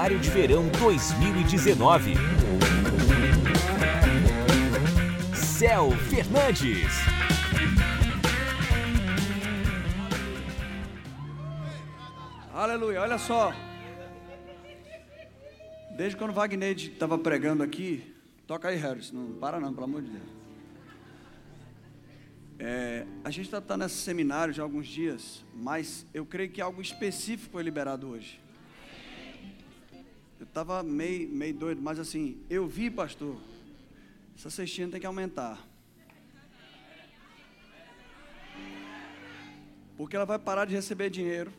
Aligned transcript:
Seminário 0.00 0.18
de 0.18 0.30
Verão 0.30 0.68
2019. 0.78 2.14
Céu 5.34 5.90
Fernandes. 5.90 6.88
Aleluia, 12.54 13.02
olha 13.02 13.18
só. 13.18 13.52
Desde 15.94 16.16
quando 16.16 16.30
o 16.30 16.32
Wagner 16.32 16.74
estava 16.78 17.18
pregando 17.18 17.62
aqui, 17.62 18.02
toca 18.46 18.68
aí, 18.68 18.76
Harris, 18.76 19.12
não 19.12 19.34
para 19.34 19.60
não, 19.60 19.74
pelo 19.74 19.84
amor 19.84 20.00
de 20.00 20.12
Deus. 20.12 20.28
É, 22.58 23.06
a 23.22 23.30
gente 23.30 23.44
está 23.44 23.60
tá 23.60 23.76
nesse 23.76 23.96
seminário 23.96 24.54
já 24.54 24.62
há 24.62 24.64
alguns 24.64 24.86
dias, 24.86 25.44
mas 25.54 26.06
eu 26.14 26.24
creio 26.24 26.50
que 26.50 26.62
algo 26.62 26.80
específico 26.80 27.52
foi 27.52 27.62
liberado 27.62 28.08
hoje. 28.08 28.40
Eu 30.40 30.46
estava 30.46 30.82
meio, 30.82 31.28
meio 31.28 31.52
doido, 31.52 31.82
mas 31.82 31.98
assim, 31.98 32.42
eu 32.48 32.66
vi, 32.66 32.90
pastor, 32.90 33.36
essa 34.34 34.48
cestinha 34.48 34.88
tem 34.88 34.98
que 34.98 35.06
aumentar. 35.06 35.62
Porque 39.98 40.16
ela 40.16 40.24
vai 40.24 40.38
parar 40.38 40.64
de 40.64 40.74
receber 40.74 41.10
dinheiro. 41.10 41.52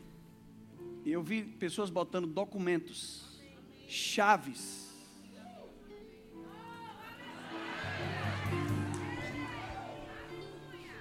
E 1.04 1.12
eu 1.12 1.22
vi 1.22 1.44
pessoas 1.44 1.90
botando 1.90 2.26
documentos, 2.26 3.40
chaves. 3.86 4.90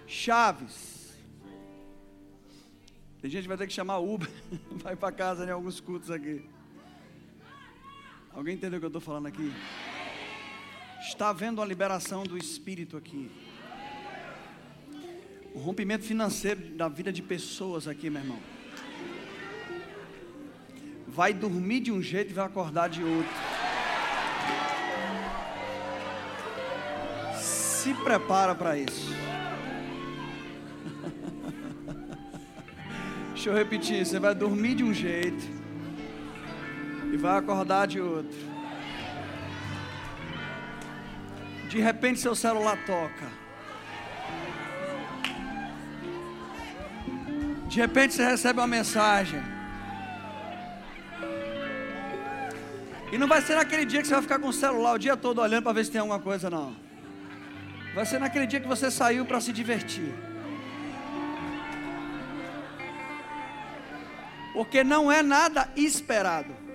Chaves. 0.06 1.18
Tem 3.20 3.32
gente 3.32 3.42
que 3.42 3.48
vai 3.48 3.58
ter 3.58 3.66
que 3.66 3.74
chamar 3.74 3.98
Uber, 3.98 4.30
vai 4.84 4.96
para 4.96 5.12
casa 5.12 5.46
em 5.46 5.50
alguns 5.50 5.80
cultos 5.80 6.12
aqui. 6.12 6.48
Alguém 8.34 8.56
entendeu 8.56 8.78
o 8.78 8.80
que 8.80 8.86
eu 8.86 8.88
estou 8.88 9.02
falando 9.02 9.28
aqui? 9.28 9.52
Está 11.02 11.28
havendo 11.30 11.62
a 11.62 11.66
liberação 11.66 12.24
do 12.24 12.38
Espírito 12.38 12.96
aqui. 12.96 13.30
O 15.54 15.60
rompimento 15.60 16.06
financeiro 16.06 16.62
da 16.76 16.88
vida 16.88 17.12
de 17.12 17.22
pessoas 17.22 17.90
aqui, 17.90 18.10
meu 18.10 18.22
irmão. 18.22 18.40
Vai 21.06 21.34
dormir 21.34 21.82
de 21.82 21.92
um 21.92 22.02
jeito 22.02 22.32
e 22.32 22.34
vai 22.34 22.46
acordar 22.46 22.88
de 22.88 23.04
outro. 23.04 23.34
Se 27.38 27.94
prepara 27.96 28.56
para 28.56 28.78
isso. 28.78 29.12
Deixa 33.34 33.50
eu 33.50 33.54
repetir, 33.54 34.06
você 34.06 34.22
vai 34.22 34.34
dormir 34.34 34.76
de 34.76 34.86
um 34.86 34.94
jeito 34.94 35.61
e 37.12 37.18
vai 37.18 37.38
acordar 37.38 37.88
de 37.88 38.00
outro. 38.00 38.40
De 41.70 41.80
repente 41.80 42.20
seu 42.20 42.34
celular 42.34 42.78
toca. 42.86 43.28
De 47.68 47.80
repente 47.80 48.14
você 48.14 48.24
recebe 48.24 48.60
uma 48.60 48.68
mensagem. 48.68 49.42
E 53.12 53.18
não 53.18 53.28
vai 53.28 53.42
ser 53.42 53.56
naquele 53.56 53.86
dia 53.86 54.02
que 54.02 54.08
você 54.08 54.14
vai 54.14 54.22
ficar 54.22 54.40
com 54.40 54.48
o 54.48 54.54
celular 54.54 54.94
o 54.94 54.98
dia 54.98 55.18
todo 55.18 55.42
olhando 55.42 55.64
para 55.64 55.74
ver 55.74 55.86
se 55.86 55.92
tem 55.92 56.00
alguma 56.00 56.20
coisa, 56.20 56.50
não. 56.50 56.74
Vai 57.94 58.06
ser 58.06 58.20
naquele 58.20 58.48
dia 58.48 58.62
que 58.62 58.68
você 58.68 58.90
saiu 58.90 59.26
para 59.26 59.42
se 59.42 59.52
divertir. 59.52 60.14
Porque 64.54 64.82
não 64.84 65.12
é 65.12 65.22
nada 65.22 65.70
esperado 65.76 66.71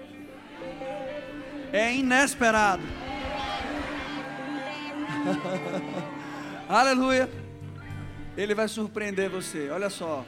é 1.72 1.94
inesperado. 1.94 2.82
Aleluia. 6.69 7.28
Ele 8.37 8.54
vai 8.54 8.69
surpreender 8.69 9.31
você. 9.31 9.71
Olha 9.71 9.91
só. 9.91 10.25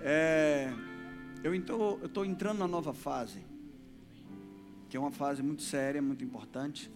É, 0.00 0.70
eu 1.42 1.54
estou 1.54 2.24
entrando 2.24 2.58
na 2.58 2.68
nova 2.68 2.92
fase. 2.92 3.44
Que 4.88 4.96
é 4.96 5.00
uma 5.00 5.10
fase 5.10 5.42
muito 5.42 5.62
séria, 5.62 6.00
muito 6.02 6.22
importante. 6.22 6.90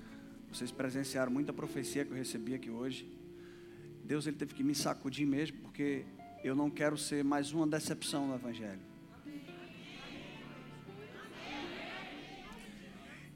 Vocês 0.52 0.70
presenciaram 0.70 1.32
muita 1.32 1.52
profecia 1.52 2.04
que 2.04 2.10
eu 2.10 2.16
recebi 2.16 2.54
aqui 2.54 2.70
hoje. 2.70 3.10
Deus 4.04 4.26
ele 4.26 4.36
teve 4.36 4.54
que 4.54 4.64
me 4.64 4.74
sacudir 4.74 5.26
mesmo, 5.26 5.58
porque 5.58 6.04
eu 6.42 6.54
não 6.54 6.70
quero 6.70 6.96
ser 6.96 7.22
mais 7.22 7.52
uma 7.52 7.66
decepção 7.66 8.26
no 8.26 8.34
Evangelho. 8.34 8.80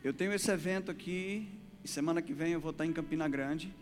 Eu 0.05 0.13
tenho 0.13 0.33
esse 0.33 0.51
evento 0.51 0.91
aqui, 0.91 1.49
e 1.85 1.87
semana 1.87 2.21
que 2.21 2.33
vem 2.33 2.55
eu 2.55 2.61
vou 2.61 2.73
estar 2.73 2.85
em 2.85 2.93
Campina 2.93 3.29
Grande. 3.29 3.73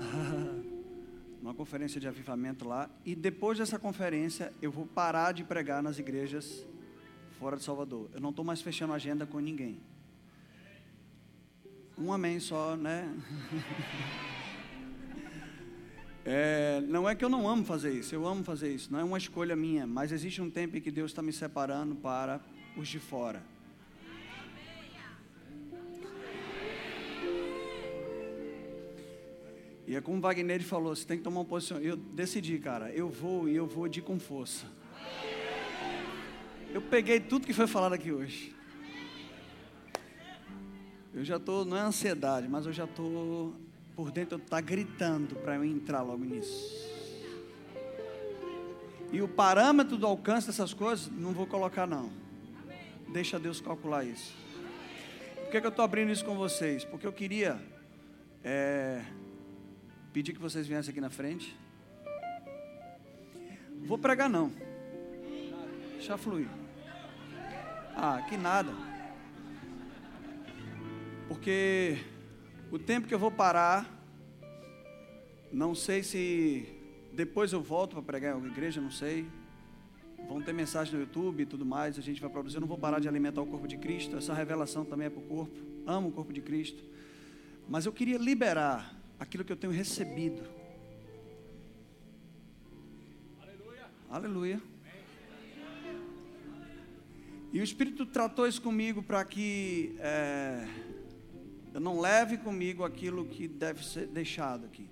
Uma 1.40 1.54
conferência 1.54 1.98
de 1.98 2.06
avivamento 2.06 2.68
lá. 2.68 2.90
E 3.02 3.14
depois 3.14 3.56
dessa 3.56 3.78
conferência, 3.78 4.52
eu 4.60 4.70
vou 4.70 4.84
parar 4.84 5.32
de 5.32 5.42
pregar 5.42 5.82
nas 5.82 5.98
igrejas 5.98 6.66
fora 7.38 7.56
de 7.56 7.62
Salvador. 7.64 8.10
Eu 8.12 8.20
não 8.20 8.28
estou 8.28 8.44
mais 8.44 8.60
fechando 8.60 8.92
agenda 8.92 9.24
com 9.24 9.38
ninguém. 9.38 9.80
Um 11.96 12.12
amém 12.12 12.38
só, 12.38 12.76
né? 12.76 13.10
É, 16.30 16.82
não 16.82 17.08
é 17.08 17.14
que 17.14 17.24
eu 17.24 17.30
não 17.30 17.48
amo 17.48 17.64
fazer 17.64 17.90
isso, 17.90 18.14
eu 18.14 18.26
amo 18.26 18.44
fazer 18.44 18.70
isso, 18.70 18.92
não 18.92 19.00
é 19.00 19.04
uma 19.04 19.16
escolha 19.16 19.56
minha, 19.56 19.86
mas 19.86 20.12
existe 20.12 20.42
um 20.42 20.50
tempo 20.50 20.76
em 20.76 20.80
que 20.80 20.90
Deus 20.90 21.10
está 21.10 21.22
me 21.22 21.32
separando 21.32 21.94
para 21.94 22.38
os 22.76 22.86
de 22.86 22.98
fora. 22.98 23.42
E 29.88 29.96
é 29.96 30.02
como 30.02 30.20
Wagner 30.20 30.62
falou, 30.62 30.94
você 30.94 31.06
tem 31.06 31.16
que 31.16 31.24
tomar 31.24 31.40
uma 31.40 31.46
posição. 31.46 31.78
Eu 31.78 31.96
decidi, 31.96 32.58
cara, 32.58 32.90
eu 32.92 33.08
vou 33.08 33.48
e 33.48 33.56
eu 33.56 33.66
vou 33.66 33.88
de 33.88 34.02
com 34.02 34.18
força. 34.20 34.66
Eu 36.74 36.82
peguei 36.82 37.18
tudo 37.18 37.46
que 37.46 37.54
foi 37.54 37.66
falado 37.66 37.94
aqui 37.94 38.12
hoje. 38.12 38.54
Eu 41.14 41.24
já 41.24 41.36
estou, 41.36 41.64
não 41.64 41.74
é 41.74 41.80
ansiedade, 41.80 42.46
mas 42.46 42.66
eu 42.66 42.72
já 42.72 42.84
estou 42.84 43.54
por 43.96 44.10
dentro, 44.10 44.38
tá 44.38 44.60
gritando 44.60 45.34
para 45.36 45.54
eu 45.54 45.64
entrar 45.64 46.02
logo 46.02 46.22
nisso. 46.22 46.86
E 49.10 49.22
o 49.22 49.26
parâmetro 49.26 49.96
do 49.96 50.06
alcance 50.06 50.48
dessas 50.48 50.74
coisas, 50.74 51.10
não 51.10 51.32
vou 51.32 51.46
colocar 51.46 51.86
não. 51.86 52.12
Deixa 53.10 53.38
Deus 53.38 53.58
calcular 53.58 54.04
isso. 54.04 54.36
Por 55.44 55.50
que, 55.50 55.62
que 55.62 55.66
eu 55.66 55.70
estou 55.70 55.82
abrindo 55.82 56.12
isso 56.12 56.26
com 56.26 56.36
vocês? 56.36 56.84
Porque 56.84 57.06
eu 57.06 57.12
queria 57.12 57.58
é, 58.44 59.02
pedir 60.12 60.32
que 60.32 60.40
vocês 60.40 60.66
viessem 60.66 60.90
aqui 60.90 61.00
na 61.00 61.10
frente. 61.10 61.56
Vou 63.82 63.98
pregar 63.98 64.28
não. 64.28 64.52
Deixa 65.92 66.16
fluir. 66.16 66.48
Ah, 67.96 68.24
que 68.28 68.36
nada. 68.36 68.72
Porque 71.28 71.98
o 72.70 72.78
tempo 72.78 73.06
que 73.06 73.14
eu 73.14 73.18
vou 73.18 73.30
parar, 73.30 73.86
não 75.52 75.74
sei 75.74 76.02
se 76.02 76.68
depois 77.12 77.52
eu 77.52 77.60
volto 77.60 77.94
para 77.94 78.02
pregar 78.02 78.38
em 78.38 78.46
igreja, 78.46 78.80
não 78.80 78.90
sei. 78.90 79.26
Vão 80.28 80.42
ter 80.42 80.52
mensagem 80.52 80.94
no 80.94 81.00
YouTube 81.00 81.42
e 81.42 81.46
tudo 81.46 81.64
mais, 81.64 81.98
a 81.98 82.02
gente 82.02 82.20
vai 82.20 82.28
produzir. 82.28 82.56
Eu 82.56 82.60
não 82.60 82.68
vou 82.68 82.78
parar 82.78 82.98
de 82.98 83.08
alimentar 83.08 83.40
o 83.40 83.46
corpo 83.46 83.66
de 83.66 83.78
Cristo, 83.78 84.16
essa 84.16 84.34
revelação 84.34 84.84
também 84.84 85.06
é 85.06 85.10
para 85.10 85.20
o 85.20 85.26
corpo. 85.26 85.56
Amo 85.86 86.08
o 86.08 86.12
corpo 86.12 86.32
de 86.32 86.40
Cristo. 86.40 86.82
Mas 87.68 87.86
eu 87.86 87.92
queria 87.92 88.18
liberar 88.18 88.97
aquilo 89.18 89.44
que 89.44 89.52
eu 89.52 89.56
tenho 89.56 89.72
recebido. 89.72 90.42
Aleluia. 93.40 93.86
Aleluia. 94.08 94.62
E 97.52 97.60
o 97.60 97.64
Espírito 97.64 98.04
tratou 98.04 98.46
isso 98.46 98.60
comigo 98.60 99.02
para 99.02 99.24
que 99.24 99.96
é, 99.98 100.68
eu 101.72 101.80
não 101.80 101.98
leve 101.98 102.36
comigo 102.36 102.84
aquilo 102.84 103.24
que 103.24 103.48
deve 103.48 103.84
ser 103.84 104.06
deixado 104.06 104.66
aqui. 104.66 104.86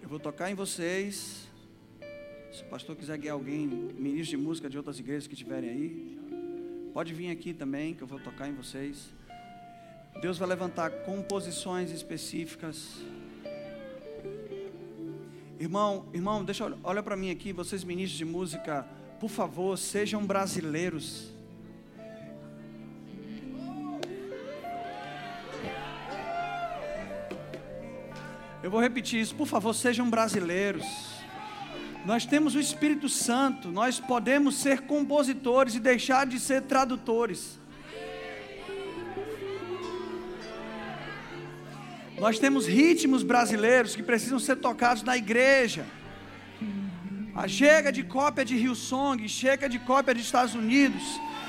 Eu 0.00 0.08
vou 0.08 0.18
tocar 0.18 0.50
em 0.50 0.54
vocês. 0.54 1.46
Se 2.52 2.62
o 2.62 2.66
pastor 2.66 2.96
quiser 2.96 3.18
guiar 3.18 3.34
alguém, 3.34 3.66
ministro 3.66 4.38
de 4.38 4.42
música 4.42 4.70
de 4.70 4.78
outras 4.78 4.98
igrejas 4.98 5.26
que 5.26 5.34
estiverem 5.34 5.68
aí, 5.68 6.18
pode 6.94 7.12
vir 7.12 7.30
aqui 7.30 7.52
também, 7.52 7.92
que 7.92 8.02
eu 8.02 8.06
vou 8.06 8.18
tocar 8.18 8.48
em 8.48 8.54
vocês. 8.54 9.12
Deus 10.20 10.38
vai 10.38 10.48
levantar 10.48 10.90
composições 10.90 11.90
específicas. 11.90 12.94
Irmão, 15.58 16.06
irmão, 16.12 16.44
deixa 16.44 16.72
olha 16.82 17.02
para 17.02 17.16
mim 17.16 17.30
aqui, 17.30 17.52
vocês 17.52 17.84
ministros 17.84 18.18
de 18.18 18.24
música, 18.24 18.86
por 19.20 19.30
favor, 19.30 19.76
sejam 19.76 20.26
brasileiros. 20.26 21.30
Eu 28.62 28.70
vou 28.70 28.80
repetir 28.80 29.20
isso, 29.20 29.34
por 29.34 29.46
favor, 29.46 29.72
sejam 29.74 30.10
brasileiros. 30.10 30.84
Nós 32.04 32.24
temos 32.24 32.54
o 32.54 32.60
Espírito 32.60 33.08
Santo, 33.08 33.68
nós 33.68 34.00
podemos 34.00 34.56
ser 34.56 34.82
compositores 34.82 35.74
e 35.74 35.80
deixar 35.80 36.26
de 36.26 36.40
ser 36.40 36.62
tradutores. 36.62 37.58
Nós 42.18 42.38
temos 42.38 42.66
ritmos 42.66 43.22
brasileiros 43.22 43.94
que 43.94 44.02
precisam 44.02 44.38
ser 44.38 44.56
tocados 44.56 45.02
na 45.02 45.16
igreja. 45.16 45.84
Ah, 47.34 47.46
chega 47.46 47.92
de 47.92 48.02
cópia 48.02 48.44
de 48.44 48.56
Hillsong, 48.56 49.28
chega 49.28 49.68
de 49.68 49.78
cópia 49.78 50.14
dos 50.14 50.22
Estados 50.22 50.54
Unidos, 50.54 51.02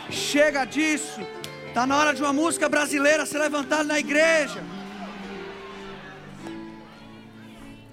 chega 0.10 0.66
disso. 0.66 1.22
Está 1.68 1.88
na 1.88 1.96
hora 1.98 2.14
de 2.14 2.22
uma 2.22 2.34
música 2.34 2.68
brasileira 2.68 3.26
ser 3.26 3.40
levantada 3.40 3.86
na 3.86 3.98
igreja. 3.98 4.62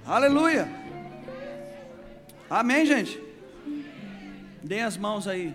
Aleluia. 0.04 0.68
Amém, 2.50 2.84
gente? 2.84 3.20
Deem 4.62 4.82
as 4.82 4.96
mãos 4.96 5.28
aí. 5.28 5.54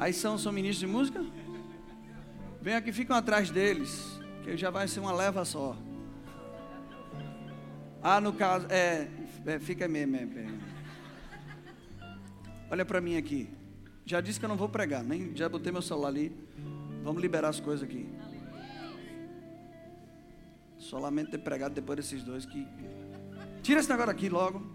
Aí 0.00 0.14
são, 0.14 0.38
são 0.38 0.50
ministros 0.50 0.80
de 0.80 0.86
música? 0.86 1.22
Vem 2.62 2.74
aqui, 2.74 2.90
ficam 2.90 3.14
atrás 3.14 3.50
deles, 3.50 4.18
que 4.42 4.56
já 4.56 4.70
vai 4.70 4.88
ser 4.88 4.98
uma 4.98 5.12
leva 5.12 5.44
só. 5.44 5.76
Ah, 8.02 8.18
no 8.18 8.32
caso, 8.32 8.66
é, 8.70 9.08
é 9.44 9.58
fica 9.58 9.86
mesmo. 9.86 10.16
É. 10.16 10.46
Olha 12.70 12.86
para 12.86 12.98
mim 12.98 13.18
aqui. 13.18 13.50
Já 14.06 14.22
disse 14.22 14.38
que 14.38 14.46
eu 14.46 14.48
não 14.48 14.56
vou 14.56 14.70
pregar, 14.70 15.04
nem 15.04 15.36
já 15.36 15.50
botei 15.50 15.70
meu 15.70 15.82
celular 15.82 16.08
ali. 16.08 16.34
Vamos 17.04 17.20
liberar 17.20 17.50
as 17.50 17.60
coisas 17.60 17.86
aqui. 17.86 18.08
Só 20.78 20.98
lamento 20.98 21.30
ter 21.30 21.38
pregado 21.38 21.74
depois 21.74 21.98
desses 21.98 22.22
dois 22.22 22.46
que. 22.46 22.66
Tira 23.62 23.80
esse 23.80 23.90
negócio 23.90 24.12
aqui 24.12 24.30
logo. 24.30 24.66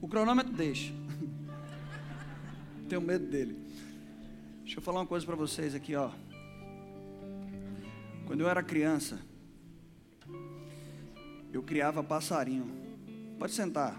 O 0.00 0.08
cronômetro 0.08 0.54
deixa. 0.54 0.90
Tenho 2.88 3.02
medo 3.02 3.26
dele. 3.26 3.65
Deixa 4.66 4.80
eu 4.80 4.82
falar 4.82 4.98
uma 4.98 5.06
coisa 5.06 5.24
para 5.24 5.36
vocês 5.36 5.76
aqui, 5.76 5.94
ó. 5.94 6.10
Quando 8.26 8.40
eu 8.40 8.48
era 8.48 8.64
criança, 8.64 9.20
eu 11.52 11.62
criava 11.62 12.02
passarinho. 12.02 12.66
Pode 13.38 13.52
sentar. 13.52 13.96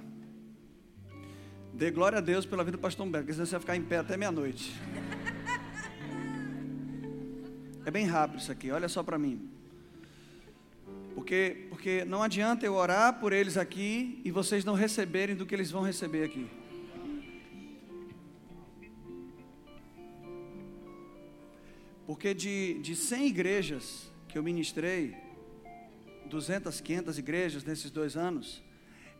Dê 1.73 1.89
glória 1.89 2.17
a 2.17 2.21
Deus 2.21 2.45
pela 2.45 2.65
vida 2.65 2.75
do 2.75 2.81
pastor 2.81 3.07
Humberto, 3.07 3.27
porque 3.27 3.33
senão 3.35 3.45
você 3.45 3.51
vai 3.53 3.61
ficar 3.61 3.75
em 3.77 3.81
pé 3.81 3.99
até 3.99 4.17
meia-noite. 4.17 4.75
É 7.85 7.89
bem 7.89 8.05
rápido 8.05 8.41
isso 8.41 8.51
aqui, 8.51 8.69
olha 8.69 8.89
só 8.89 9.01
para 9.01 9.17
mim. 9.17 9.49
Porque, 11.15 11.67
porque 11.69 12.03
não 12.03 12.21
adianta 12.21 12.65
eu 12.65 12.73
orar 12.73 13.21
por 13.21 13.31
eles 13.31 13.55
aqui 13.55 14.21
e 14.25 14.31
vocês 14.31 14.65
não 14.65 14.73
receberem 14.73 15.33
do 15.33 15.45
que 15.45 15.55
eles 15.55 15.71
vão 15.71 15.81
receber 15.81 16.25
aqui. 16.25 16.45
Porque 22.07 22.33
de, 22.33 22.75
de 22.75 22.95
100 22.95 23.27
igrejas 23.27 24.09
que 24.29 24.37
eu 24.37 24.41
ministrei, 24.41 25.13
200, 26.25 26.79
500 26.79 27.17
igrejas 27.17 27.63
nesses 27.65 27.91
dois 27.91 28.15
anos, 28.15 28.63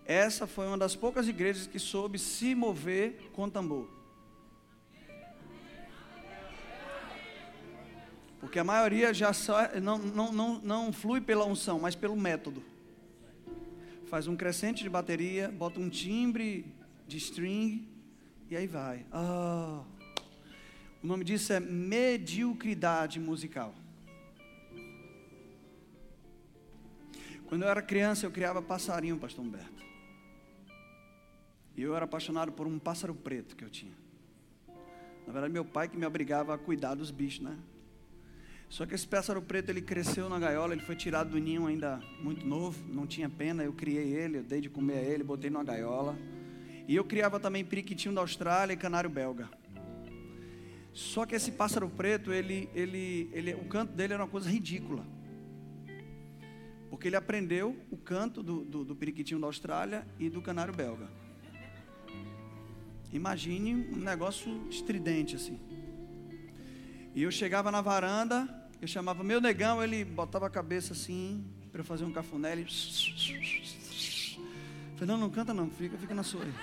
essa 0.06 0.48
foi 0.48 0.66
uma 0.68 0.78
das 0.78 0.96
poucas 0.96 1.28
igrejas 1.28 1.68
que 1.68 1.80
soube 1.80 2.18
se 2.18 2.56
mover 2.56 3.30
com 3.34 3.50
tambor. 3.50 3.90
Porque 8.40 8.58
a 8.58 8.64
maioria 8.64 9.14
já 9.14 9.34
só, 9.34 9.68
não, 9.82 9.98
não, 9.98 10.32
não, 10.32 10.62
não 10.62 10.94
flui 10.94 11.20
pela 11.20 11.46
unção, 11.46 11.80
mas 11.80 11.94
pelo 11.94 12.16
método. 12.16 12.64
Faz 14.06 14.28
um 14.28 14.38
crescente 14.38 14.82
de 14.82 14.90
bateria, 14.90 15.50
bota 15.50 15.78
um 15.82 15.90
timbre 15.90 16.74
de 17.06 17.18
string 17.18 17.86
e 18.50 18.56
aí 18.56 18.66
vai. 18.66 19.06
Oh. 19.12 19.97
O 21.08 21.16
nome 21.16 21.24
disso 21.24 21.54
é 21.54 21.60
mediocridade 21.62 23.18
musical. 23.18 23.74
Quando 27.46 27.62
eu 27.62 27.70
era 27.70 27.82
criança, 27.82 28.26
eu 28.26 28.30
criava 28.30 28.62
passarinho, 28.62 29.18
pastor 29.18 29.46
Humberto. 29.46 29.82
E 31.78 31.82
eu 31.82 31.96
era 31.96 32.04
apaixonado 32.04 32.52
por 32.52 32.68
um 32.68 32.78
pássaro 32.78 33.16
preto 33.16 33.56
que 33.56 33.64
eu 33.64 33.70
tinha. 33.70 33.94
Na 35.26 35.32
verdade, 35.32 35.54
meu 35.54 35.64
pai 35.64 35.88
que 35.88 35.96
me 35.96 36.06
obrigava 36.06 36.54
a 36.54 36.58
cuidar 36.58 36.94
dos 36.94 37.10
bichos, 37.10 37.40
né? 37.40 37.58
Só 38.68 38.86
que 38.86 38.94
esse 38.94 39.08
pássaro 39.08 39.42
preto 39.42 39.70
ele 39.70 39.82
cresceu 39.82 40.28
na 40.28 40.38
gaiola, 40.38 40.74
ele 40.74 40.84
foi 40.84 40.98
tirado 40.98 41.30
do 41.30 41.38
ninho 41.38 41.68
ainda 41.68 42.02
muito 42.22 42.46
novo, 42.46 42.86
não 42.86 43.08
tinha 43.08 43.30
pena, 43.30 43.64
eu 43.64 43.72
criei 43.72 44.14
ele, 44.14 44.40
eu 44.40 44.44
dei 44.44 44.60
de 44.60 44.70
comer 44.70 44.98
a 44.98 45.04
ele, 45.04 45.24
botei 45.24 45.50
numa 45.50 45.64
gaiola. 45.64 46.20
E 46.86 46.94
eu 46.94 47.06
criava 47.06 47.40
também 47.40 47.64
periquitinho 47.64 48.14
da 48.14 48.20
Austrália 48.20 48.74
e 48.74 48.78
canário 48.78 49.10
belga. 49.10 49.50
Só 50.98 51.28
que 51.28 51.36
esse 51.36 51.52
pássaro 51.52 51.88
preto, 51.88 52.34
ele, 52.34 52.68
ele, 52.74 53.30
ele, 53.32 53.54
o 53.54 53.66
canto 53.66 53.94
dele 53.94 54.16
era 54.16 54.24
uma 54.24 54.28
coisa 54.28 54.50
ridícula. 54.50 55.06
Porque 56.90 57.08
ele 57.08 57.16
aprendeu 57.16 57.78
o 57.92 57.98
canto 57.98 58.42
do, 58.42 58.66
do, 58.66 58.84
do 58.84 58.96
periquitinho 58.96 59.40
da 59.40 59.46
Austrália 59.46 60.08
e 60.18 60.28
do 60.28 60.42
canário 60.42 60.74
belga. 60.74 61.08
Imagine 63.14 63.76
um 63.76 63.98
negócio 63.98 64.68
estridente 64.72 65.36
assim. 65.36 65.60
E 67.14 67.22
eu 67.22 67.30
chegava 67.30 67.70
na 67.70 67.80
varanda, 67.80 68.68
eu 68.82 68.88
chamava 68.88 69.24
meu 69.24 69.40
negão, 69.40 69.84
ele 69.84 70.04
botava 70.04 70.48
a 70.48 70.50
cabeça 70.50 70.94
assim, 70.94 71.46
para 71.72 71.82
eu 71.82 71.86
fazer 71.86 72.06
um 72.06 72.12
cafuné, 72.12 72.54
ele. 72.54 72.66
Não, 75.06 75.16
não 75.16 75.30
canta 75.30 75.54
não, 75.54 75.70
fica, 75.70 75.96
fica 75.96 76.16
na 76.16 76.24
sua 76.24 76.42
aí. 76.42 76.54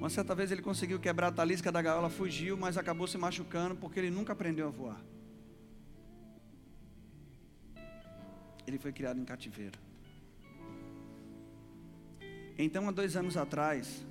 Uma 0.00 0.08
certa 0.08 0.34
vez 0.34 0.50
ele 0.50 0.62
conseguiu 0.62 0.98
quebrar 0.98 1.26
a 1.26 1.32
talisca 1.32 1.70
da 1.70 1.82
gaiola, 1.82 2.08
fugiu, 2.08 2.56
mas 2.56 2.78
acabou 2.78 3.06
se 3.06 3.18
machucando 3.18 3.76
porque 3.76 4.00
ele 4.00 4.10
nunca 4.10 4.32
aprendeu 4.32 4.66
a 4.66 4.70
voar. 4.70 5.00
Ele 8.66 8.78
foi 8.78 8.92
criado 8.92 9.20
em 9.20 9.24
cativeiro. 9.26 9.78
Então, 12.56 12.88
há 12.88 12.90
dois 12.90 13.14
anos 13.14 13.36
atrás, 13.36 14.02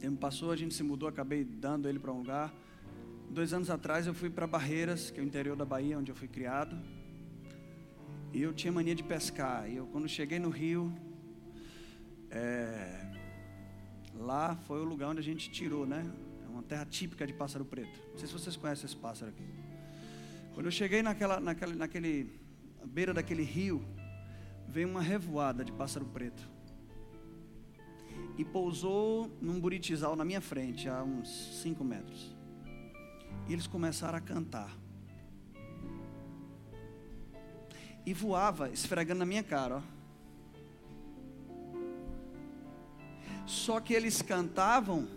tempo 0.00 0.18
passou, 0.18 0.52
a 0.52 0.56
gente 0.56 0.72
se 0.72 0.84
mudou, 0.84 1.08
acabei 1.08 1.44
dando 1.44 1.88
ele 1.88 1.98
para 1.98 2.12
um 2.12 2.18
lugar. 2.18 2.54
Dois 3.28 3.52
anos 3.52 3.70
atrás 3.70 4.06
eu 4.06 4.14
fui 4.14 4.30
para 4.30 4.46
Barreiras, 4.46 5.10
que 5.10 5.18
é 5.18 5.22
o 5.22 5.26
interior 5.26 5.56
da 5.56 5.64
Bahia, 5.64 5.98
onde 5.98 6.12
eu 6.12 6.14
fui 6.14 6.28
criado. 6.28 6.80
E 8.32 8.40
eu 8.40 8.52
tinha 8.52 8.72
mania 8.72 8.94
de 8.94 9.02
pescar. 9.02 9.68
E 9.68 9.76
eu, 9.76 9.86
quando 9.86 10.08
cheguei 10.08 10.38
no 10.38 10.48
rio, 10.48 10.94
é, 12.30 13.13
lá 14.16 14.56
foi 14.66 14.80
o 14.80 14.84
lugar 14.84 15.10
onde 15.10 15.20
a 15.20 15.22
gente 15.22 15.50
tirou, 15.50 15.86
né? 15.86 16.04
É 16.44 16.48
uma 16.48 16.62
terra 16.62 16.84
típica 16.84 17.26
de 17.26 17.32
pássaro 17.32 17.64
preto. 17.64 18.00
Não 18.12 18.18
sei 18.18 18.26
se 18.26 18.32
vocês 18.32 18.56
conhecem 18.56 18.86
esse 18.86 18.96
pássaro 18.96 19.30
aqui. 19.30 19.44
Quando 20.54 20.66
eu 20.66 20.72
cheguei 20.72 21.02
naquela, 21.02 21.40
naquela, 21.40 21.74
naquele, 21.74 22.30
beira 22.84 23.12
daquele 23.12 23.42
rio, 23.42 23.84
veio 24.68 24.88
uma 24.88 25.02
revoada 25.02 25.64
de 25.64 25.72
pássaro 25.72 26.06
preto 26.06 26.54
e 28.36 28.44
pousou 28.44 29.30
num 29.40 29.60
buritizal 29.60 30.16
na 30.16 30.24
minha 30.24 30.40
frente, 30.40 30.88
a 30.88 31.02
uns 31.02 31.60
5 31.62 31.84
metros. 31.84 32.34
E 33.48 33.52
eles 33.52 33.66
começaram 33.66 34.18
a 34.18 34.20
cantar. 34.20 34.76
E 38.06 38.12
voava, 38.12 38.68
esfregando 38.70 39.20
na 39.20 39.26
minha 39.26 39.42
cara, 39.42 39.76
ó. 39.76 39.93
Só 43.46 43.80
que 43.80 43.92
eles 43.92 44.22
cantavam 44.22 45.08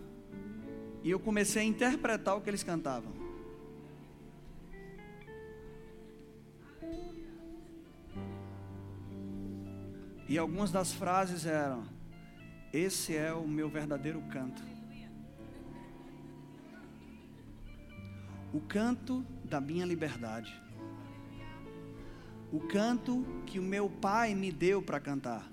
e 1.02 1.10
eu 1.10 1.18
comecei 1.18 1.62
a 1.62 1.64
interpretar 1.64 2.36
o 2.36 2.40
que 2.40 2.50
eles 2.50 2.62
cantavam. 2.62 3.12
E 10.28 10.36
algumas 10.36 10.70
das 10.70 10.92
frases 10.92 11.46
eram: 11.46 11.86
esse 12.72 13.16
é 13.16 13.32
o 13.32 13.48
meu 13.48 13.70
verdadeiro 13.70 14.20
canto. 14.30 14.62
O 18.52 18.60
canto 18.60 19.24
da 19.44 19.60
minha 19.60 19.86
liberdade. 19.86 20.54
O 22.52 22.60
canto 22.60 23.24
que 23.46 23.58
o 23.58 23.62
meu 23.62 23.88
pai 23.88 24.34
me 24.34 24.52
deu 24.52 24.82
para 24.82 25.00
cantar. 25.00 25.50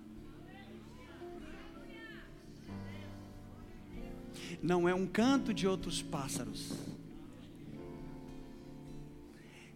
não 4.61 4.87
é 4.87 4.93
um 4.93 5.05
canto 5.05 5.53
de 5.53 5.67
outros 5.67 6.01
pássaros. 6.01 6.73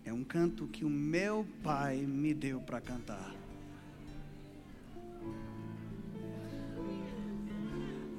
É 0.04 0.14
um 0.14 0.24
canto 0.24 0.68
que 0.68 0.84
o 0.84 0.90
meu 0.90 1.46
pai 1.64 1.98
me 1.98 2.34
deu 2.34 2.60
para 2.60 2.82
cantar. 2.82 3.36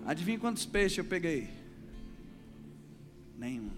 Adivinha 0.06 0.38
quantos 0.38 0.64
peixes 0.64 0.98
eu 0.98 1.04
peguei? 1.04 1.48
Nenhum. 3.36 3.70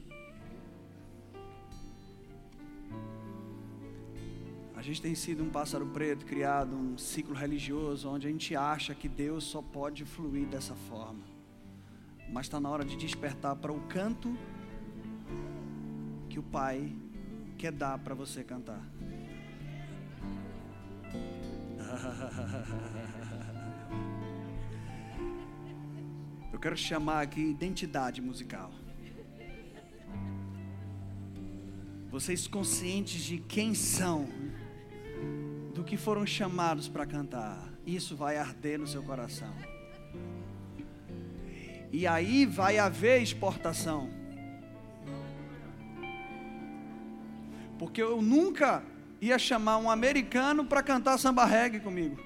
A 4.75 4.83
gente 4.83 5.01
tem 5.01 5.15
sido 5.15 5.45
um 5.45 5.49
pássaro 5.49 5.87
preto, 5.87 6.27
criado 6.27 6.75
um 6.75 6.99
ciclo 6.99 7.35
religioso, 7.35 8.09
onde 8.09 8.27
a 8.27 8.31
gente 8.31 8.57
acha 8.57 8.95
que 8.95 9.09
Deus 9.09 9.45
só 9.45 9.63
pode 9.63 10.05
fluir 10.05 10.47
dessa 10.47 10.75
forma. 10.75 11.32
Mas 12.33 12.47
está 12.47 12.59
na 12.59 12.71
hora 12.71 12.85
de 12.85 12.97
despertar 12.97 13.55
para 13.57 13.71
o 13.71 13.81
canto 13.83 14.35
que 16.31 16.39
o 16.39 16.43
Pai 16.43 16.97
quer 17.59 17.71
dar 17.71 17.99
para 17.99 18.15
você 18.15 18.43
cantar. 18.43 18.83
Eu 26.51 26.59
quero 26.59 26.77
chamar 26.77 27.21
aqui 27.21 27.41
identidade 27.41 28.23
musical. 28.23 28.73
Vocês 32.11 32.47
conscientes 32.47 33.23
de 33.23 33.39
quem 33.39 33.75
são, 33.75 34.27
do 35.75 35.85
que 35.85 35.99
foram 35.99 36.25
chamados 36.27 36.89
para 36.89 37.05
cantar, 37.05 37.73
isso 37.87 38.17
vai 38.17 38.39
arder 38.39 38.79
no 38.79 38.87
seu 38.87 39.03
coração. 39.03 39.72
E 41.93 42.07
aí 42.07 42.47
vai 42.47 42.79
haver 42.79 43.21
exportação. 43.21 44.09
Porque 47.79 48.01
eu 48.01 48.23
nunca 48.23 48.83
ia 49.21 49.39
chamar 49.39 49.77
um 49.79 49.91
americano 49.91 50.65
para 50.65 50.83
cantar 50.83 51.19
samba 51.19 51.45
reggae 51.45 51.81
comigo. 51.81 52.17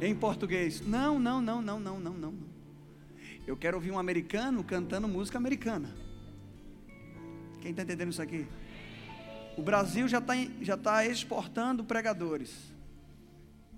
Em 0.00 0.14
português. 0.14 0.80
Não, 0.80 1.18
não, 1.18 1.40
não, 1.40 1.60
não, 1.60 1.78
não, 1.78 2.00
não, 2.00 2.12
não. 2.14 2.34
Eu 3.46 3.56
quero 3.56 3.76
ouvir 3.76 3.90
um 3.90 3.98
americano 3.98 4.64
cantando 4.64 5.06
música 5.06 5.38
americana. 5.38 5.94
Quem 7.60 7.70
está 7.70 7.82
entendendo 7.82 8.10
isso 8.10 8.22
aqui? 8.22 8.46
O 9.56 9.62
Brasil 9.62 10.08
já 10.08 10.18
está 10.18 10.34
já 10.60 10.76
tá 10.76 11.06
exportando 11.06 11.84
pregadores. 11.84 12.75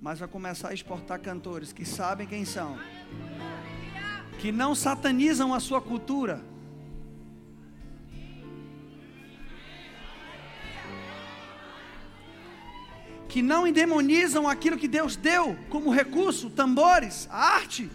Mas 0.00 0.18
vai 0.18 0.28
começar 0.28 0.68
a 0.68 0.74
exportar 0.74 1.20
cantores 1.20 1.72
que 1.72 1.84
sabem 1.84 2.26
quem 2.26 2.44
são. 2.44 2.78
Que 4.38 4.52
não 4.52 4.74
satanizam 4.74 5.52
a 5.52 5.60
sua 5.60 5.80
cultura 5.80 6.42
que 13.28 13.42
não 13.42 13.66
endemonizam 13.66 14.48
aquilo 14.48 14.78
que 14.78 14.88
Deus 14.88 15.14
deu 15.14 15.56
como 15.68 15.90
recurso, 15.90 16.48
tambores, 16.48 17.28
arte. 17.30 17.90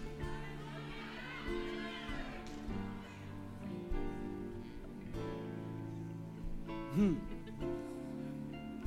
Hum. 6.96 7.18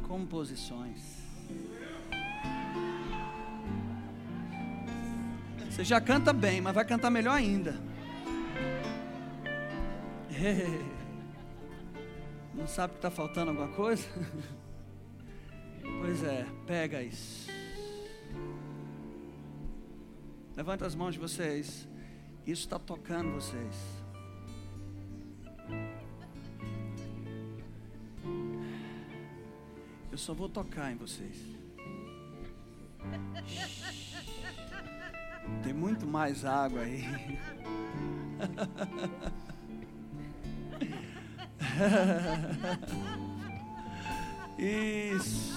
Composições. 0.06 1.25
Você 5.76 5.84
já 5.84 6.00
canta 6.00 6.32
bem, 6.32 6.62
mas 6.62 6.74
vai 6.74 6.86
cantar 6.86 7.10
melhor 7.10 7.34
ainda. 7.34 7.78
Não 12.54 12.66
sabe 12.66 12.94
que 12.94 12.98
está 13.00 13.10
faltando 13.10 13.50
alguma 13.50 13.68
coisa? 13.68 14.08
Pois 16.00 16.22
é, 16.24 16.44
pega 16.66 17.02
isso. 17.02 17.48
Levanta 20.56 20.84
as 20.84 20.94
mãos 20.94 21.14
de 21.14 21.20
vocês. 21.20 21.88
Isso 22.46 22.62
está 22.62 22.78
tocando 22.78 23.32
vocês. 23.32 23.76
Eu 30.10 30.18
só 30.18 30.34
vou 30.34 30.48
tocar 30.48 30.92
em 30.92 30.96
vocês. 30.96 31.36
Tem 35.62 35.72
muito 35.72 36.06
mais 36.06 36.44
água 36.44 36.80
aí. 36.82 37.38
Isso. 44.58 45.54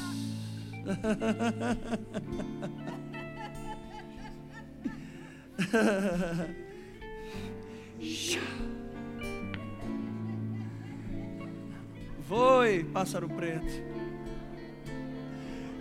Foi, 12.27 12.83
pássaro 12.93 13.29
preto. 13.29 13.65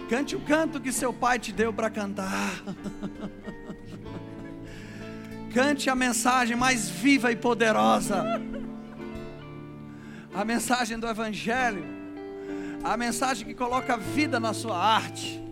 Cante 0.09 0.35
o 0.35 0.41
canto 0.41 0.81
que 0.81 0.91
seu 0.91 1.13
pai 1.13 1.39
te 1.39 1.53
deu 1.53 1.73
para 1.73 1.91
cantar. 1.91 2.63
Cante 5.53 5.89
a 5.89 5.95
mensagem 5.95 6.57
mais 6.57 6.89
viva 6.89 7.33
e 7.33 7.37
poderosa. 7.37 8.25
A 10.35 10.45
mensagem 10.45 10.99
do 10.99 11.07
Evangelho 11.07 11.99
a 12.83 12.97
mensagem 12.97 13.47
que 13.47 13.55
coloca 13.55 13.97
vida 13.97 14.39
na 14.39 14.53
sua 14.55 14.79
arte. 14.79 15.43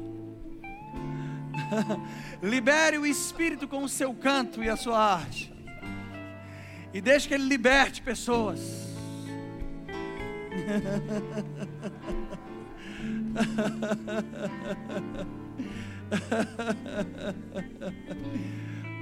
Libere 2.43 2.99
o 2.99 3.07
Espírito 3.07 3.67
com 3.67 3.83
o 3.83 3.89
seu 3.89 4.15
canto 4.15 4.63
e 4.63 4.69
a 4.69 4.77
sua 4.77 4.99
arte. 4.99 5.53
E 6.93 7.01
deixe 7.01 7.27
que 7.29 7.35
Ele 7.35 7.45
liberte 7.45 8.03
pessoas. 8.03 8.61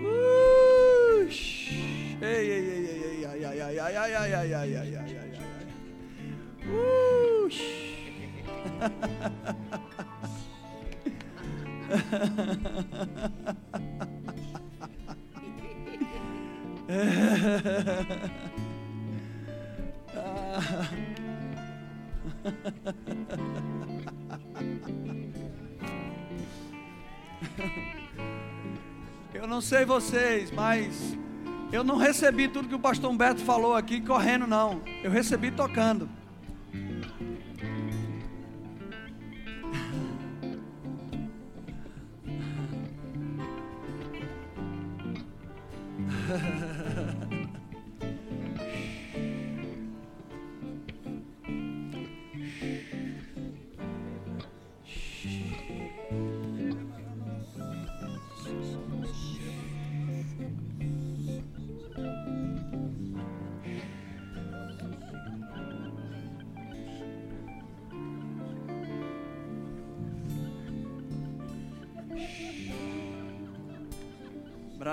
Uh, 0.05 0.54
ei, 2.23 2.51
ei, 2.51 2.51
ei, 2.51 2.87
ei, 2.87 3.25
ai, 3.27 3.45
ai, 3.45 3.61
ai, 3.61 3.79
ai, 3.79 3.97
ai, 3.97 4.15
ai, 4.15 4.35
ai, 4.35 4.55
ai, 4.55 4.77
ai, 4.77 4.97
ai, 4.97 5.17
ai. 5.17 5.35
Uh, 6.67 7.49
Eu 29.33 29.47
não 29.47 29.61
sei 29.61 29.85
vocês, 29.85 30.51
mas 30.51 31.17
eu 31.75 31.83
não 31.83 31.97
recebi 31.97 32.47
tudo 32.47 32.69
que 32.69 32.75
o 32.77 32.79
pastor 32.79 33.11
Humberto 33.11 33.41
falou 33.41 33.75
aqui 33.75 34.01
correndo, 34.01 34.47
não. 34.47 34.81
Eu 35.03 35.11
recebi 35.11 35.51
tocando. 35.51 36.09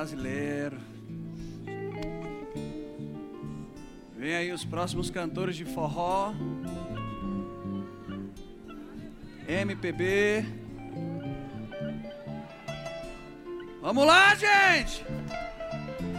Brasileiro. 0.01 0.79
Vem 4.17 4.36
aí 4.36 4.51
os 4.51 4.65
próximos 4.65 5.12
cantores 5.12 5.55
de 5.55 5.63
forró, 5.63 6.34
MPB. 9.48 10.43
Vamos 13.79 14.08
lá, 14.08 14.34
gente! 14.34 15.05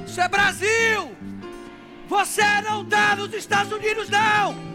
Isso 0.07 0.21
é 0.21 0.29
Brasil! 0.29 1.17
Você 2.09 2.61
não 2.62 2.83
está 2.83 3.17
nos 3.17 3.35
Estados 3.35 3.73
Unidos, 3.73 4.09
não! 4.09 4.72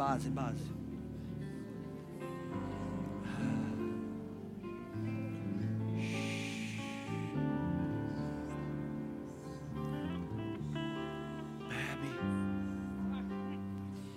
base, 0.00 0.30
base. 0.30 0.80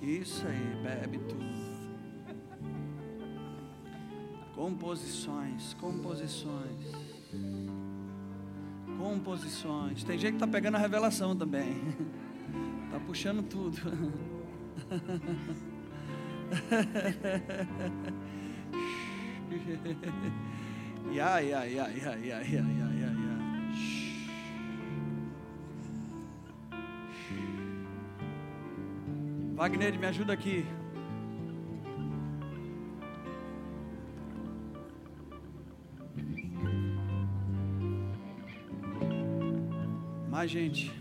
Isso 0.02 0.48
aí, 0.48 0.82
bebe 0.82 1.18
tudo. 1.20 1.44
Composições, 4.56 5.74
composições. 5.74 6.92
Composições. 8.98 10.04
Tem 10.06 10.18
gente 10.18 10.32
que 10.32 10.36
está 10.38 10.48
pegando 10.48 10.76
a 10.76 10.80
revelação 10.80 11.36
também. 11.36 11.74
Está 12.86 13.00
puxando 13.06 13.44
tudo. 13.44 13.82
Ya, 21.12 21.40
ya, 21.40 21.64
ya, 21.66 21.88
ya, 21.90 22.16
ya, 22.16 22.40
ya, 22.42 22.64
ya, 22.64 22.88
ya, 22.90 23.10
ya. 23.12 23.34
Wagner, 29.56 30.00
me 30.00 30.08
ajuda 30.08 30.34
aqui. 30.34 30.66
Mais 40.32 40.50
gente. 40.50 40.92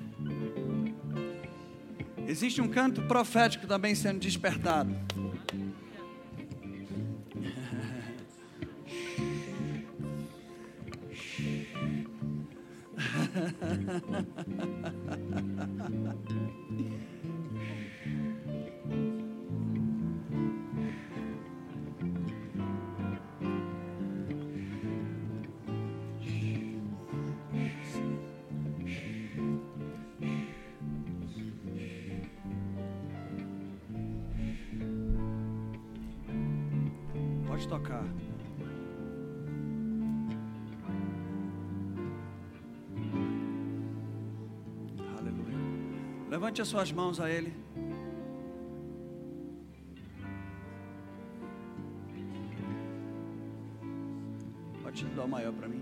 Existe 2.29 2.61
um 2.61 2.69
canto 2.69 3.03
profético 3.03 3.67
também 3.67 3.95
sendo 3.95 4.21
despertado. 4.21 4.95
Pode 37.53 37.69
tocar. 37.69 38.03
Aleluia. 45.19 45.59
Levante 46.31 46.63
as 46.63 46.69
suas 46.69 46.91
mãos 46.93 47.21
a 47.21 47.29
Ele. 47.31 47.53
Pode 54.83 55.05
dar 55.05 55.25
o 55.25 55.29
maior 55.29 55.53
para 55.53 55.69
mim. 55.69 55.82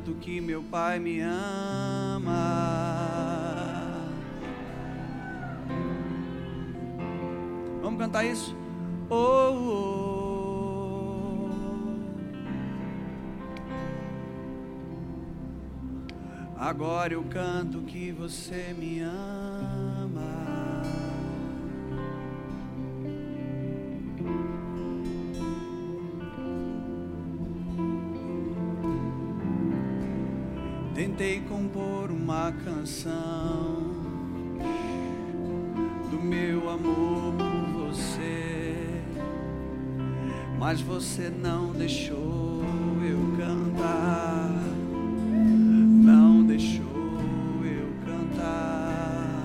Eu 0.00 0.06
canto 0.06 0.14
que 0.14 0.40
meu 0.40 0.62
pai 0.62 0.98
me 0.98 1.20
ama. 1.20 2.22
Vamos 7.82 8.00
cantar 8.00 8.24
isso? 8.24 8.56
Oh, 9.10 9.16
oh. 9.16 10.30
Agora 16.56 17.12
eu 17.12 17.22
canto 17.24 17.82
que 17.82 18.10
você 18.12 18.74
me 18.78 19.00
ama. 19.00 19.89
Tentei 31.20 31.40
compor 31.40 32.10
uma 32.10 32.50
canção 32.64 33.92
do 36.10 36.18
meu 36.18 36.70
amor 36.70 37.34
por 37.34 37.88
você, 37.90 39.02
mas 40.58 40.80
você 40.80 41.28
não 41.28 41.72
deixou 41.72 42.64
eu 43.06 43.36
cantar. 43.36 44.48
Não 46.02 46.42
deixou 46.42 46.86
eu 47.66 47.92
cantar. 48.06 49.44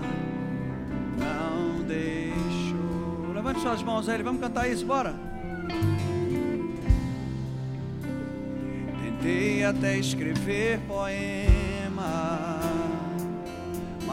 Não 1.19 1.83
deixou. 1.85 3.33
Levante 3.33 3.59
suas 3.59 3.83
mãos 3.83 4.07
aí, 4.07 4.23
vamos 4.23 4.39
cantar 4.39 4.69
isso, 4.69 4.85
bora. 4.85 5.13
Tentei 9.03 9.65
até 9.65 9.97
escrever 9.97 10.79
poema, 10.88 11.64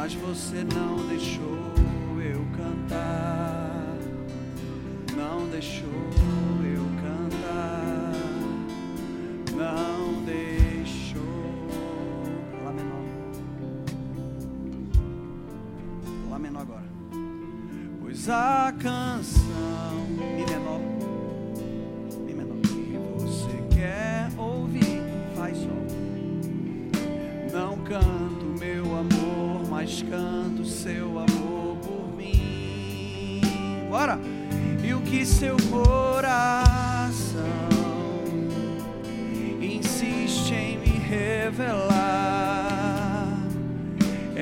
mas 0.03 0.15
você 0.15 0.65
não 0.65 1.07
deixou 1.07 1.73
eu 2.21 2.45
cantar. 2.57 3.97
Não 5.17 5.47
deixou 5.49 5.89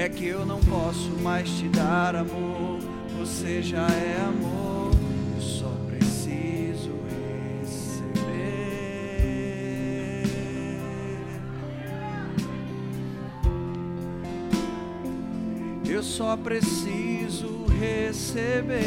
é 0.01 0.09
que 0.09 0.27
eu 0.27 0.47
não 0.47 0.59
posso 0.61 1.11
mais 1.23 1.47
te 1.59 1.69
dar 1.69 2.17
amor, 2.17 2.79
você 3.19 3.61
já 3.61 3.87
é 3.87 4.19
amor, 4.27 4.93
eu 5.37 5.43
só 5.43 5.71
preciso 5.91 6.93
receber. 7.61 7.85
Eu 15.87 16.03
só 16.03 16.35
preciso 16.35 17.67
receber. 17.79 18.79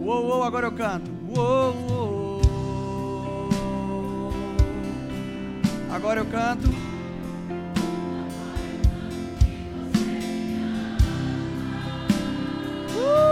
Uou, 0.00 0.24
uou, 0.24 0.42
agora 0.42 0.68
eu 0.68 0.72
canto. 0.72 1.10
Uou, 1.36 1.76
uou. 1.90 2.03
agora 6.04 6.20
eu 6.20 6.26
canto. 6.26 6.68
Uh! 12.94 13.24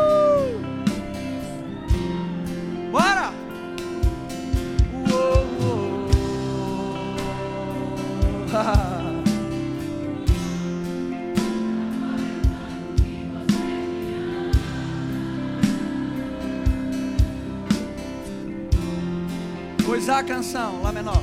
canção, 20.24 20.80
Lá 20.82 20.92
menor. 20.92 21.21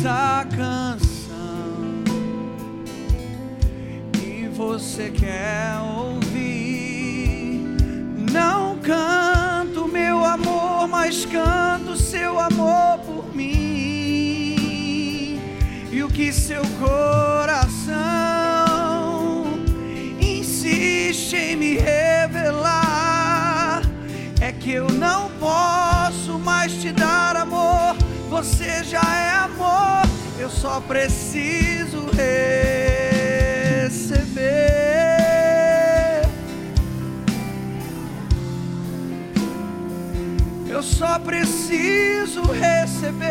Pois 0.00 0.06
a 0.06 0.46
canção 0.56 1.28
que 4.14 4.48
você 4.48 5.10
quer 5.10 5.78
ouvir, 5.94 7.60
não 8.32 8.78
canto 8.78 9.86
meu 9.86 10.24
amor, 10.24 10.88
mas 10.88 11.26
canto 11.26 11.94
seu 11.96 12.40
amor 12.40 12.98
por 13.00 13.36
mim. 13.36 14.58
E 15.92 16.02
o 16.02 16.08
que 16.08 16.32
seu 16.32 16.62
coração 16.78 17.92
insiste 20.18 21.36
em 21.36 21.56
me 21.56 21.76
revelar 21.76 22.72
é 24.40 24.50
que 24.50 24.72
eu 24.72 24.88
não 24.88 25.30
posso 25.32 26.38
mais 26.38 26.72
te 26.80 26.90
dar 26.90 27.36
amor. 27.36 27.39
Você 28.40 28.82
já 28.84 29.02
é 29.02 29.32
amor, 29.44 30.00
eu 30.38 30.48
só 30.48 30.80
preciso 30.80 32.06
receber. 32.06 32.30
Eu 40.66 40.82
só 40.82 41.18
preciso 41.18 42.40
receber. 42.44 43.28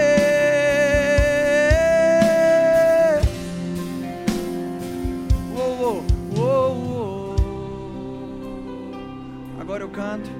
Agora 9.59 9.83
eu 9.83 9.89
canto. 9.89 10.38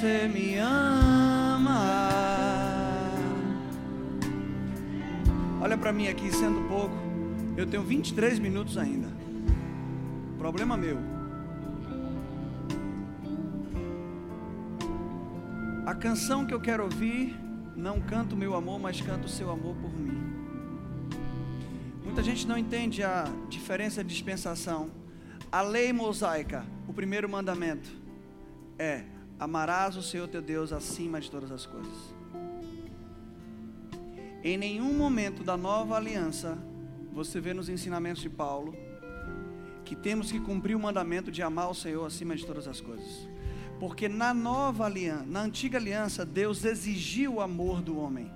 Você 0.00 0.26
me 0.28 0.56
ama. 0.56 1.78
Olha 5.60 5.76
para 5.76 5.92
mim 5.92 6.08
aqui, 6.08 6.32
sendo 6.32 6.66
pouco. 6.68 6.94
Eu 7.54 7.66
tenho 7.66 7.82
23 7.82 8.38
minutos 8.38 8.78
ainda. 8.78 9.08
Problema 10.38 10.74
meu. 10.74 10.96
A 15.84 15.94
canção 15.94 16.46
que 16.46 16.54
eu 16.54 16.60
quero 16.62 16.84
ouvir, 16.84 17.38
não 17.76 18.00
canto 18.00 18.34
meu 18.34 18.54
amor, 18.54 18.80
mas 18.80 19.02
canto 19.02 19.28
seu 19.28 19.50
amor 19.50 19.76
por 19.76 19.92
mim. 19.92 20.18
Muita 22.02 22.22
gente 22.22 22.48
não 22.48 22.56
entende 22.56 23.02
a 23.02 23.24
diferença 23.50 24.02
de 24.02 24.08
dispensação. 24.08 24.90
A 25.52 25.60
lei 25.60 25.92
mosaica, 25.92 26.64
o 26.88 26.92
primeiro 26.94 27.28
mandamento, 27.28 27.90
é: 28.78 29.04
amarás 29.40 29.96
o 29.96 30.02
Senhor 30.02 30.28
teu 30.28 30.42
Deus 30.42 30.70
acima 30.70 31.18
de 31.18 31.30
todas 31.30 31.50
as 31.50 31.64
coisas. 31.64 32.14
Em 34.44 34.58
nenhum 34.58 34.92
momento 34.92 35.42
da 35.42 35.56
nova 35.56 35.96
aliança, 35.96 36.58
você 37.10 37.40
vê 37.40 37.54
nos 37.54 37.70
ensinamentos 37.70 38.22
de 38.22 38.28
Paulo 38.28 38.74
que 39.82 39.96
temos 39.96 40.30
que 40.30 40.38
cumprir 40.38 40.76
o 40.76 40.80
mandamento 40.80 41.32
de 41.32 41.42
amar 41.42 41.70
o 41.70 41.74
Senhor 41.74 42.04
acima 42.04 42.36
de 42.36 42.46
todas 42.46 42.68
as 42.68 42.80
coisas. 42.80 43.28
Porque 43.80 44.08
na 44.08 44.34
nova 44.34 44.84
aliança, 44.84 45.24
na 45.26 45.40
antiga 45.40 45.78
aliança, 45.78 46.24
Deus 46.24 46.64
exigiu 46.64 47.36
o 47.36 47.40
amor 47.40 47.80
do 47.80 47.98
homem. 47.98 48.30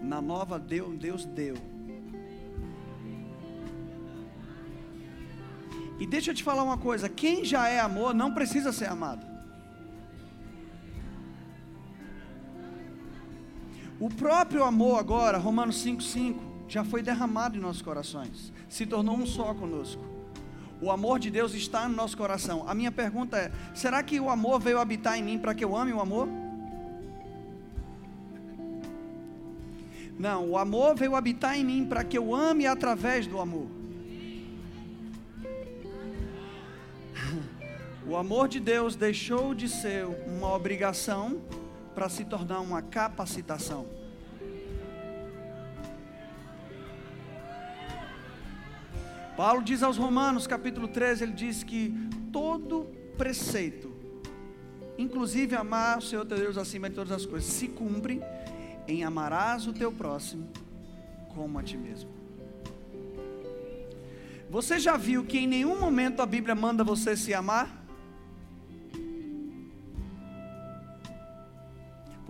Na 0.00 0.22
nova, 0.22 0.58
Deus 0.58 1.26
deu. 1.26 1.54
E 6.00 6.06
deixa 6.06 6.30
eu 6.30 6.34
te 6.34 6.42
falar 6.42 6.62
uma 6.62 6.78
coisa: 6.78 7.08
quem 7.08 7.44
já 7.44 7.68
é 7.68 7.78
amor 7.78 8.14
não 8.14 8.32
precisa 8.32 8.72
ser 8.72 8.86
amado. 8.86 9.37
O 14.00 14.08
próprio 14.08 14.62
amor 14.62 14.98
agora, 14.98 15.38
Romanos 15.38 15.84
5,5, 15.84 16.36
já 16.68 16.84
foi 16.84 17.02
derramado 17.02 17.56
em 17.56 17.60
nossos 17.60 17.82
corações, 17.82 18.52
se 18.68 18.86
tornou 18.86 19.16
um 19.16 19.26
só 19.26 19.52
conosco. 19.54 20.04
O 20.80 20.92
amor 20.92 21.18
de 21.18 21.30
Deus 21.30 21.52
está 21.54 21.88
no 21.88 21.96
nosso 21.96 22.16
coração. 22.16 22.64
A 22.68 22.74
minha 22.74 22.92
pergunta 22.92 23.36
é: 23.36 23.50
será 23.74 24.00
que 24.02 24.20
o 24.20 24.30
amor 24.30 24.60
veio 24.60 24.78
habitar 24.78 25.18
em 25.18 25.22
mim 25.22 25.38
para 25.38 25.52
que 25.52 25.64
eu 25.64 25.76
ame 25.76 25.92
o 25.92 26.00
amor? 26.00 26.28
Não, 30.16 30.48
o 30.50 30.58
amor 30.58 30.94
veio 30.94 31.16
habitar 31.16 31.58
em 31.58 31.64
mim 31.64 31.84
para 31.84 32.04
que 32.04 32.16
eu 32.18 32.34
ame 32.34 32.66
através 32.66 33.26
do 33.26 33.40
amor. 33.40 33.66
O 38.06 38.16
amor 38.16 38.48
de 38.48 38.58
Deus 38.58 38.96
deixou 38.96 39.54
de 39.54 39.68
ser 39.68 40.06
uma 40.06 40.54
obrigação 40.54 41.42
para 41.98 42.08
se 42.08 42.24
tornar 42.24 42.60
uma 42.60 42.80
capacitação. 42.80 43.84
Paulo 49.36 49.64
diz 49.64 49.82
aos 49.82 49.96
Romanos, 49.96 50.46
capítulo 50.46 50.86
13, 50.86 51.24
ele 51.24 51.32
diz 51.32 51.64
que 51.64 51.92
todo 52.32 52.86
preceito, 53.16 53.92
inclusive 54.96 55.56
amar 55.56 55.98
o 55.98 56.00
Senhor 56.00 56.24
teu 56.24 56.38
Deus 56.38 56.56
acima 56.56 56.88
de 56.88 56.94
todas 56.94 57.10
as 57.10 57.26
coisas, 57.26 57.50
se 57.50 57.66
cumpre 57.66 58.22
em 58.86 59.02
amarás 59.02 59.66
o 59.66 59.72
teu 59.72 59.90
próximo 59.90 60.48
como 61.34 61.58
a 61.58 61.64
ti 61.64 61.76
mesmo. 61.76 62.10
Você 64.48 64.78
já 64.78 64.96
viu 64.96 65.24
que 65.24 65.38
em 65.38 65.48
nenhum 65.48 65.80
momento 65.80 66.22
a 66.22 66.26
Bíblia 66.26 66.54
manda 66.54 66.84
você 66.84 67.16
se 67.16 67.34
amar? 67.34 67.77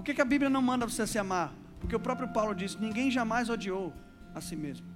Que, 0.08 0.14
que 0.14 0.22
a 0.22 0.24
Bíblia 0.24 0.48
não 0.48 0.62
manda 0.62 0.88
você 0.88 1.06
se 1.06 1.18
amar? 1.18 1.52
Porque 1.80 1.94
o 1.94 2.00
próprio 2.00 2.28
Paulo 2.28 2.54
disse: 2.54 2.78
ninguém 2.78 3.10
jamais 3.10 3.50
odiou 3.50 3.92
a 4.34 4.40
si 4.40 4.56
mesmo. 4.56 4.86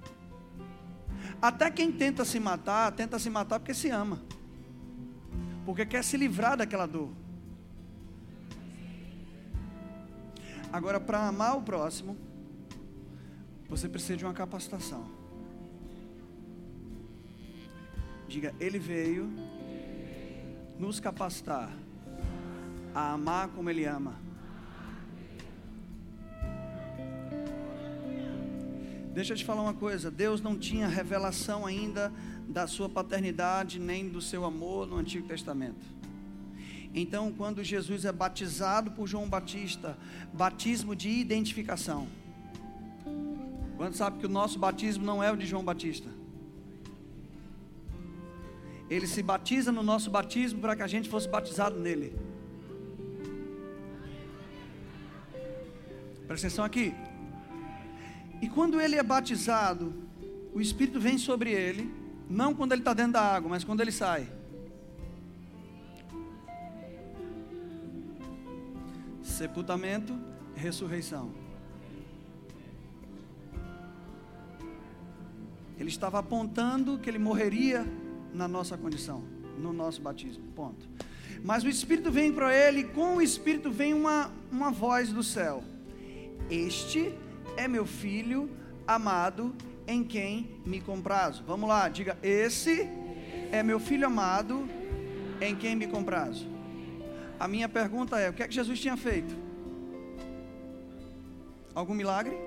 Até 1.39 1.69
quem 1.69 1.91
tenta 1.91 2.25
se 2.25 2.39
matar, 2.39 2.91
tenta 2.93 3.19
se 3.19 3.29
matar 3.29 3.59
porque 3.59 3.75
se 3.75 3.89
ama, 3.89 4.19
porque 5.65 5.85
quer 5.85 6.03
se 6.03 6.17
livrar 6.17 6.57
daquela 6.57 6.87
dor. 6.87 7.11
Agora, 10.71 10.99
para 10.99 11.27
amar 11.27 11.57
o 11.57 11.61
próximo, 11.61 12.17
você 13.69 13.87
precisa 13.87 14.17
de 14.17 14.25
uma 14.25 14.33
capacitação. 14.33 15.05
Diga, 18.27 18.51
Ele 18.59 18.79
veio 18.79 19.31
nos 20.79 20.99
capacitar 20.99 21.71
a 22.95 23.11
amar 23.11 23.49
como 23.49 23.69
Ele 23.69 23.85
ama. 23.85 24.22
Deixa 29.13 29.33
eu 29.33 29.37
te 29.37 29.45
falar 29.45 29.61
uma 29.61 29.73
coisa: 29.73 30.09
Deus 30.09 30.41
não 30.41 30.57
tinha 30.57 30.87
revelação 30.87 31.65
ainda 31.65 32.11
da 32.47 32.65
sua 32.65 32.89
paternidade 32.89 33.79
nem 33.79 34.09
do 34.09 34.19
seu 34.19 34.43
amor 34.43 34.87
no 34.87 34.97
Antigo 34.97 35.27
Testamento. 35.27 35.85
Então, 36.95 37.31
quando 37.31 37.63
Jesus 37.63 38.05
é 38.05 38.11
batizado 38.11 38.91
por 38.91 39.07
João 39.07 39.29
Batista, 39.29 39.97
batismo 40.33 40.95
de 40.95 41.09
identificação. 41.09 42.07
Quando 43.77 43.95
sabe 43.95 44.19
que 44.19 44.25
o 44.25 44.29
nosso 44.29 44.59
batismo 44.59 45.03
não 45.03 45.23
é 45.23 45.31
o 45.31 45.37
de 45.37 45.45
João 45.45 45.63
Batista? 45.63 46.09
Ele 48.89 49.07
se 49.07 49.23
batiza 49.23 49.71
no 49.71 49.81
nosso 49.81 50.11
batismo 50.11 50.59
para 50.59 50.75
que 50.75 50.83
a 50.83 50.87
gente 50.87 51.09
fosse 51.09 51.27
batizado 51.27 51.79
nele. 51.79 52.15
Presta 56.27 56.47
atenção 56.47 56.65
aqui. 56.65 56.93
E 58.43 58.49
quando 58.49 58.81
ele 58.81 58.97
é 58.97 59.01
batizado, 59.01 59.93
o 60.53 60.59
Espírito 60.59 60.99
vem 60.99 61.17
sobre 61.17 61.49
ele, 61.49 61.89
não 62.29 62.53
quando 62.53 62.73
ele 62.73 62.81
está 62.81 62.93
dentro 62.93 63.13
da 63.13 63.21
água, 63.21 63.49
mas 63.49 63.63
quando 63.63 63.79
ele 63.79 63.89
sai. 63.89 64.27
Sepultamento, 69.21 70.13
ressurreição. 70.55 71.31
Ele 75.79 75.87
estava 75.87 76.19
apontando 76.19 76.99
que 76.99 77.09
ele 77.09 77.19
morreria 77.19 77.85
na 78.33 78.45
nossa 78.45 78.77
condição, 78.77 79.23
no 79.57 79.71
nosso 79.71 80.01
batismo. 80.01 80.43
Ponto. 80.53 80.85
Mas 81.41 81.63
o 81.63 81.69
Espírito 81.69 82.11
vem 82.11 82.33
para 82.33 82.53
ele, 82.53 82.81
e 82.81 82.83
com 82.83 83.15
o 83.15 83.21
Espírito 83.21 83.71
vem 83.71 83.93
uma, 83.93 84.29
uma 84.51 84.69
voz 84.69 85.13
do 85.13 85.23
céu: 85.23 85.63
Este 86.49 87.22
é 87.57 87.67
meu 87.67 87.85
filho 87.85 88.49
amado, 88.87 89.53
em 89.87 90.03
quem 90.03 90.61
me 90.65 90.79
comprazo. 90.81 91.43
Vamos 91.45 91.67
lá, 91.67 91.89
diga: 91.89 92.17
Esse 92.21 92.89
é 93.51 93.61
meu 93.63 93.79
filho 93.79 94.07
amado, 94.07 94.67
em 95.41 95.55
quem 95.55 95.75
me 95.75 95.87
comprazo. 95.87 96.47
A 97.39 97.47
minha 97.47 97.67
pergunta 97.67 98.19
é: 98.19 98.29
o 98.29 98.33
que 98.33 98.43
é 98.43 98.47
que 98.47 98.53
Jesus 98.53 98.79
tinha 98.79 98.97
feito? 98.97 99.35
Algum 101.73 101.93
milagre? 101.93 102.37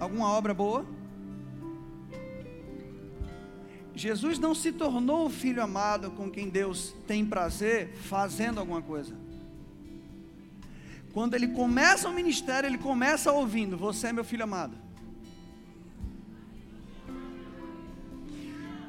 Alguma 0.00 0.30
obra 0.30 0.52
boa? 0.52 0.84
Jesus 3.94 4.38
não 4.38 4.54
se 4.54 4.72
tornou 4.72 5.24
o 5.24 5.30
filho 5.30 5.62
amado 5.62 6.10
com 6.10 6.30
quem 6.30 6.50
Deus 6.50 6.94
tem 7.06 7.24
prazer 7.24 7.94
fazendo 7.94 8.60
alguma 8.60 8.82
coisa. 8.82 9.14
Quando 11.16 11.32
ele 11.32 11.48
começa 11.48 12.10
o 12.10 12.12
ministério, 12.12 12.68
ele 12.68 12.76
começa 12.76 13.32
ouvindo: 13.32 13.74
Você 13.78 14.08
é 14.08 14.12
meu 14.12 14.22
filho 14.22 14.44
amado. 14.44 14.76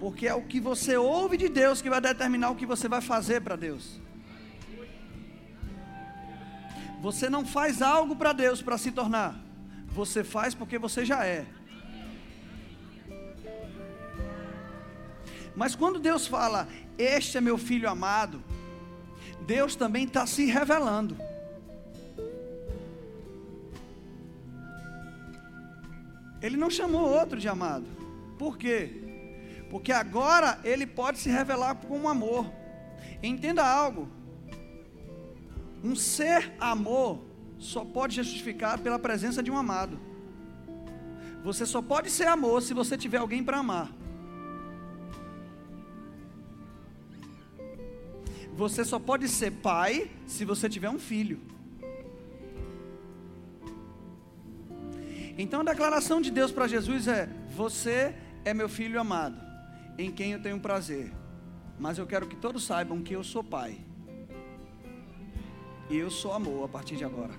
Porque 0.02 0.28
é 0.28 0.34
o 0.34 0.42
que 0.42 0.60
você 0.60 0.98
ouve 0.98 1.38
de 1.38 1.48
Deus 1.48 1.82
que 1.82 1.90
vai 1.90 2.02
determinar 2.02 2.50
o 2.50 2.56
que 2.58 2.66
você 2.66 2.90
vai 2.90 3.00
fazer 3.00 3.40
para 3.40 3.56
Deus. 3.56 4.02
Você 7.00 7.30
não 7.30 7.46
faz 7.46 7.82
algo 7.82 8.14
para 8.14 8.34
Deus 8.34 8.62
para 8.62 8.78
se 8.78 8.92
tornar, 8.92 9.34
você 9.88 10.22
faz 10.22 10.54
porque 10.54 10.78
você 10.78 11.06
já 11.06 11.26
é. 11.26 11.46
Mas 15.56 15.76
quando 15.76 15.98
Deus 15.98 16.28
fala, 16.28 16.68
Este 16.98 17.38
é 17.38 17.42
meu 17.42 17.58
filho 17.58 17.90
amado, 17.90 18.44
Deus 19.46 19.78
também 19.78 20.04
está 20.04 20.28
se 20.28 20.44
revelando. 20.44 21.27
Ele 26.42 26.58
não 26.58 26.70
chamou 26.70 27.10
outro 27.10 27.40
de 27.40 27.48
amado. 27.48 27.88
Por 28.38 28.58
quê? 28.58 29.04
Porque 29.70 29.92
agora 29.92 30.60
ele 30.64 30.86
pode 30.86 31.18
se 31.20 31.30
revelar 31.30 31.76
como 31.76 32.08
amor. 32.08 32.52
Entenda 33.22 33.66
algo. 33.66 34.08
Um 35.84 35.96
ser 35.96 36.54
amor 36.60 37.22
só 37.58 37.84
pode 37.84 38.16
ser 38.16 38.24
justificado 38.24 38.82
pela 38.82 39.00
presença 39.00 39.42
de 39.42 39.52
um 39.52 39.58
amado. 39.58 40.00
Você 41.44 41.66
só 41.66 41.82
pode 41.82 42.10
ser 42.10 42.28
amor 42.28 42.62
se 42.62 42.74
você 42.74 42.98
tiver 42.98 43.18
alguém 43.18 43.44
para 43.44 43.58
amar. 43.58 43.92
Você 48.54 48.84
só 48.84 48.98
pode 49.00 49.28
ser 49.28 49.52
pai 49.52 50.10
se 50.26 50.44
você 50.44 50.68
tiver 50.68 50.90
um 50.90 51.00
filho. 51.00 51.40
Então 55.38 55.62
a 55.62 55.64
declaração 55.64 56.20
de 56.20 56.32
Deus 56.32 56.52
para 56.52 56.68
Jesus 56.68 57.08
é: 57.08 57.30
Você 57.56 58.16
é 58.44 58.54
meu 58.54 58.68
filho 58.68 59.00
amado 59.00 59.40
em 59.98 60.12
quem 60.12 60.32
eu 60.32 60.42
tenho 60.42 60.60
prazer. 60.60 61.12
Mas 61.80 61.98
eu 61.98 62.08
quero 62.08 62.28
que 62.28 62.36
todos 62.36 62.66
saibam 62.66 63.04
que 63.04 63.16
eu 63.16 63.24
sou 63.24 63.44
pai. 63.44 63.80
E 65.90 65.96
eu 65.96 66.10
sou 66.10 66.34
amor 66.34 66.66
a 66.66 66.68
partir 66.68 66.96
de 66.96 67.04
agora. 67.04 67.34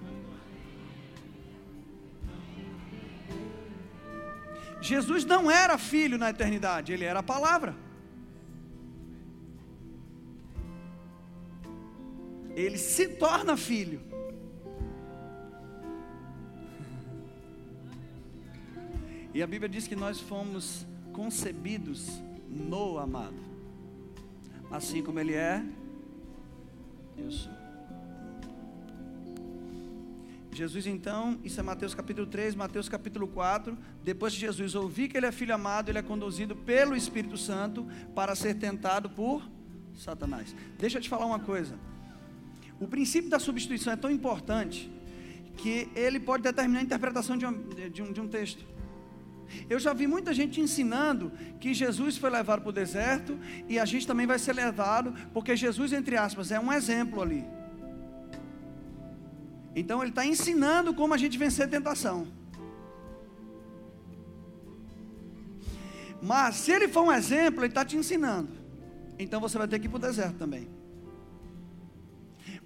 Jesus 4.81 5.25
não 5.25 5.51
era 5.51 5.77
filho 5.77 6.17
na 6.17 6.31
eternidade, 6.31 6.93
ele 6.93 7.05
era 7.05 7.19
a 7.19 7.23
palavra. 7.23 7.75
Ele 12.55 12.79
se 12.79 13.09
torna 13.09 13.57
filho. 13.57 14.08
E 19.38 19.42
a 19.42 19.46
Bíblia 19.46 19.68
diz 19.68 19.87
que 19.87 19.94
nós 19.94 20.18
fomos 20.18 20.85
concebidos 21.12 22.20
no 22.51 22.98
amado. 22.98 23.37
Assim 24.68 25.01
como 25.01 25.20
Ele 25.20 25.33
é, 25.33 25.64
eu 27.16 27.31
sou. 27.31 27.53
Jesus 30.51 30.88
então, 30.88 31.38
isso 31.44 31.61
é 31.61 31.62
Mateus 31.62 31.94
capítulo 31.94 32.27
3, 32.27 32.57
Mateus 32.57 32.88
capítulo 32.88 33.29
4. 33.29 33.79
Depois 34.03 34.33
de 34.33 34.40
Jesus 34.40 34.74
ouvir 34.74 35.07
que 35.07 35.16
ele 35.16 35.27
é 35.27 35.31
filho 35.31 35.55
amado, 35.55 35.88
ele 35.88 35.98
é 35.98 36.03
conduzido 36.03 36.57
pelo 36.57 36.96
Espírito 36.96 37.37
Santo 37.37 37.87
para 38.16 38.35
ser 38.35 38.55
tentado 38.55 39.09
por 39.09 39.48
Satanás. 39.94 40.53
Deixa 40.81 40.98
eu 40.98 41.01
te 41.01 41.09
falar 41.09 41.27
uma 41.27 41.38
coisa. 41.38 41.79
O 42.81 42.88
princípio 42.88 43.31
da 43.31 43.38
substituição 43.38 43.92
é 43.92 43.96
tão 43.96 44.11
importante 44.11 44.90
que 45.57 45.88
ele 45.94 46.18
pode 46.18 46.42
determinar 46.42 46.81
a 46.81 46.83
interpretação 46.83 47.38
de 47.38 47.46
um, 47.46 47.68
de 47.68 48.03
um, 48.03 48.12
de 48.12 48.20
um 48.20 48.27
texto. 48.27 48.78
Eu 49.69 49.79
já 49.79 49.93
vi 49.93 50.07
muita 50.07 50.33
gente 50.33 50.61
ensinando 50.61 51.33
que 51.61 51.73
Jesus 51.75 52.17
foi 52.17 52.31
levado 52.31 52.61
para 52.63 52.71
o 52.71 52.73
deserto 52.73 53.39
e 53.69 53.79
a 53.79 53.85
gente 53.85 54.07
também 54.07 54.27
vai 54.27 54.39
ser 54.39 54.53
levado, 54.53 55.15
porque 55.33 55.57
Jesus, 55.57 55.93
entre 55.93 56.17
aspas, 56.17 56.51
é 56.51 56.61
um 56.61 56.73
exemplo 56.73 57.23
ali. 57.23 57.45
Então 59.75 60.01
ele 60.03 60.11
está 60.11 60.25
ensinando 60.27 60.93
como 60.95 61.15
a 61.15 61.19
gente 61.19 61.39
vencer 61.39 61.67
a 61.67 61.69
tentação. 61.69 62.27
Mas 66.21 66.57
se 66.57 66.73
ele 66.73 66.89
for 66.89 67.03
um 67.03 67.13
exemplo, 67.13 67.61
ele 67.61 67.69
está 67.69 67.85
te 67.85 67.97
ensinando. 67.97 68.51
Então 69.19 69.41
você 69.41 69.57
vai 69.57 69.69
ter 69.69 69.79
que 69.79 69.87
ir 69.87 69.89
para 69.89 69.99
o 69.99 70.01
deserto 70.01 70.37
também. 70.37 70.78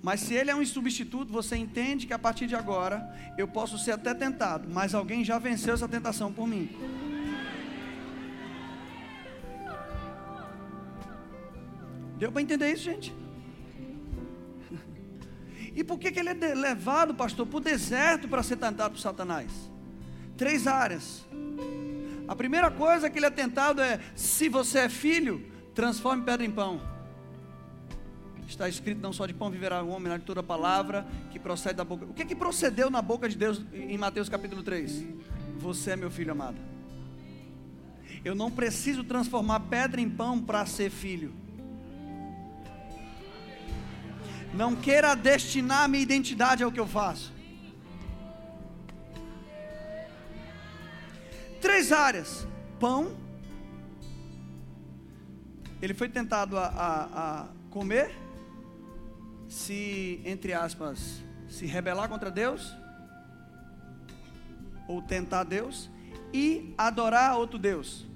Mas 0.02 0.18
se 0.20 0.34
ele 0.34 0.50
é 0.50 0.56
um 0.56 0.66
substituto, 0.66 1.32
você 1.32 1.56
entende 1.56 2.08
que 2.08 2.12
a 2.12 2.18
partir 2.18 2.48
de 2.48 2.56
agora 2.56 3.08
eu 3.38 3.46
posso 3.46 3.78
ser 3.78 3.92
até 3.92 4.12
tentado, 4.12 4.68
mas 4.68 4.94
alguém 4.94 5.24
já 5.24 5.38
venceu 5.38 5.74
essa 5.74 5.86
tentação 5.86 6.32
por 6.32 6.46
mim. 6.46 6.68
Deu 12.18 12.32
para 12.32 12.42
entender 12.42 12.72
isso, 12.72 12.84
gente? 12.84 13.14
E 15.74 15.82
por 15.82 15.98
que, 15.98 16.12
que 16.12 16.20
ele 16.20 16.28
é 16.28 16.54
levado, 16.54 17.14
pastor, 17.14 17.46
para 17.46 17.56
o 17.56 17.60
deserto 17.60 18.28
para 18.28 18.42
ser 18.42 18.56
tentado 18.56 18.92
por 18.92 19.00
Satanás? 19.00 19.50
Três 20.36 20.66
áreas. 20.66 21.24
A 22.28 22.36
primeira 22.36 22.70
coisa 22.70 23.08
que 23.08 23.18
ele 23.18 23.24
é 23.24 23.30
tentado 23.30 23.80
é: 23.80 23.98
se 24.14 24.50
você 24.50 24.80
é 24.80 24.88
filho, 24.90 25.50
transforme 25.74 26.24
pedra 26.24 26.44
em 26.44 26.50
pão. 26.50 26.91
Está 28.46 28.68
escrito: 28.68 29.00
não 29.00 29.12
só 29.12 29.26
de 29.26 29.34
pão 29.34 29.50
viverá 29.50 29.82
o 29.82 29.88
homem, 29.88 30.10
mas 30.10 30.20
de 30.20 30.26
toda 30.26 30.42
palavra 30.42 31.06
que 31.30 31.38
procede 31.38 31.76
da 31.76 31.84
boca. 31.84 32.04
O 32.04 32.14
que, 32.14 32.24
que 32.24 32.34
procedeu 32.34 32.90
na 32.90 33.02
boca 33.02 33.28
de 33.28 33.36
Deus 33.36 33.62
em 33.72 33.98
Mateus 33.98 34.28
capítulo 34.28 34.62
3? 34.62 35.04
Você 35.58 35.92
é 35.92 35.96
meu 35.96 36.10
filho 36.10 36.32
amado. 36.32 36.56
Eu 38.24 38.34
não 38.34 38.50
preciso 38.50 39.02
transformar 39.02 39.60
pedra 39.60 40.00
em 40.00 40.08
pão 40.08 40.40
para 40.40 40.64
ser 40.66 40.90
filho. 40.90 41.34
Não 44.54 44.76
queira 44.76 45.14
destinar 45.14 45.88
minha 45.88 46.02
identidade 46.02 46.62
ao 46.62 46.70
que 46.70 46.78
eu 46.78 46.86
faço. 46.86 47.32
Três 51.60 51.90
áreas: 51.90 52.46
pão. 52.78 53.16
Ele 55.80 55.94
foi 55.94 56.08
tentado 56.08 56.56
a, 56.56 56.66
a, 56.66 57.40
a 57.40 57.46
comer 57.70 58.14
se, 59.52 60.20
entre 60.24 60.54
aspas, 60.54 61.22
se 61.46 61.66
rebelar 61.66 62.08
contra 62.08 62.30
Deus, 62.30 62.74
ou 64.88 65.02
tentar 65.02 65.44
Deus, 65.44 65.90
e 66.32 66.72
adorar 66.78 67.36
outro 67.36 67.58
Deus. 67.58 68.06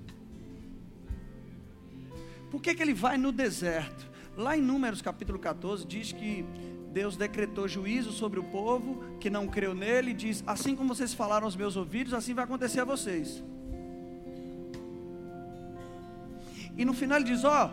Por 2.50 2.62
que, 2.62 2.74
que 2.74 2.82
ele 2.82 2.94
vai 2.94 3.18
no 3.18 3.30
deserto? 3.30 4.10
Lá 4.34 4.56
em 4.56 4.62
Números 4.62 5.02
capítulo 5.02 5.38
14 5.38 5.86
diz 5.86 6.10
que 6.10 6.42
Deus 6.90 7.18
decretou 7.18 7.68
juízo 7.68 8.12
sobre 8.12 8.40
o 8.40 8.44
povo 8.44 9.04
que 9.20 9.28
não 9.28 9.46
creu 9.46 9.74
nele, 9.74 10.12
e 10.12 10.14
diz: 10.14 10.42
Assim 10.46 10.74
como 10.74 10.94
vocês 10.94 11.12
falaram 11.12 11.44
aos 11.44 11.54
meus 11.54 11.76
ouvidos, 11.76 12.14
assim 12.14 12.32
vai 12.32 12.44
acontecer 12.44 12.80
a 12.80 12.84
vocês. 12.84 13.44
E 16.78 16.84
no 16.84 16.94
final 16.94 17.18
ele 17.18 17.26
diz: 17.26 17.44
Ó, 17.44 17.66
oh, 17.66 17.70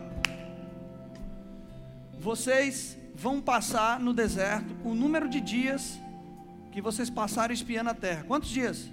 vocês 2.20 3.02
vão 3.16 3.42
passar 3.42 4.00
no 4.00 4.14
deserto 4.14 4.76
o 4.84 4.94
número 4.94 5.30
de 5.30 5.40
dias 5.40 6.00
que 6.72 6.82
vocês 6.82 7.10
passaram 7.10 7.54
espiando 7.54 7.90
a 7.90 7.94
terra. 7.94 8.24
Quantos 8.24 8.50
dias? 8.50 8.90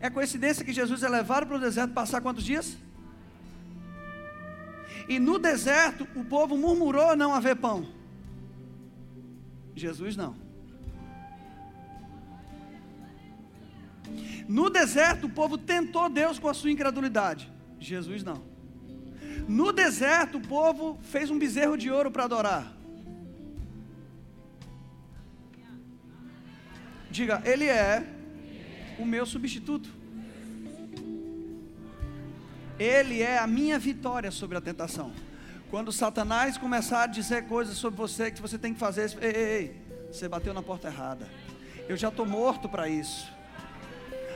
É 0.00 0.08
coincidência 0.10 0.64
que 0.64 0.72
Jesus 0.72 1.02
é 1.02 1.08
levado 1.08 1.46
para 1.46 1.56
o 1.56 1.60
deserto 1.60 1.92
passar 1.92 2.20
quantos 2.20 2.44
dias? 2.44 2.76
E 5.08 5.18
no 5.18 5.38
deserto 5.38 6.06
o 6.14 6.24
povo 6.24 6.56
murmurou 6.56 7.16
não 7.16 7.34
haver 7.34 7.56
pão. 7.56 7.86
Jesus 9.74 10.16
não. 10.16 10.36
No 14.48 14.70
deserto 14.70 15.26
o 15.26 15.30
povo 15.30 15.56
tentou 15.58 16.08
Deus 16.08 16.38
com 16.38 16.48
a 16.48 16.54
sua 16.54 16.70
incredulidade. 16.70 17.50
Jesus 17.80 18.22
não. 18.22 18.42
No 19.48 19.72
deserto 19.72 20.38
o 20.38 20.40
povo 20.40 20.98
fez 21.02 21.30
um 21.30 21.38
bezerro 21.38 21.76
de 21.76 21.90
ouro 21.90 22.10
para 22.10 22.24
adorar. 22.24 22.73
Diga, 27.14 27.40
Ele 27.44 27.66
é 27.66 28.04
o 28.98 29.06
meu 29.06 29.24
substituto. 29.24 29.88
Ele 32.76 33.22
é 33.22 33.38
a 33.38 33.46
minha 33.46 33.78
vitória 33.78 34.32
sobre 34.32 34.58
a 34.58 34.60
tentação. 34.60 35.12
Quando 35.70 35.92
Satanás 35.92 36.58
começar 36.58 37.04
a 37.04 37.06
dizer 37.06 37.46
coisas 37.46 37.76
sobre 37.76 37.96
você 37.98 38.32
que 38.32 38.42
você 38.42 38.58
tem 38.58 38.74
que 38.74 38.80
fazer, 38.80 39.16
ei, 39.20 39.30
ei, 39.30 39.44
ei, 39.58 39.80
você 40.10 40.28
bateu 40.28 40.52
na 40.52 40.60
porta 40.60 40.88
errada. 40.88 41.28
Eu 41.88 41.96
já 41.96 42.08
estou 42.08 42.26
morto 42.26 42.68
para 42.68 42.88
isso. 42.88 43.32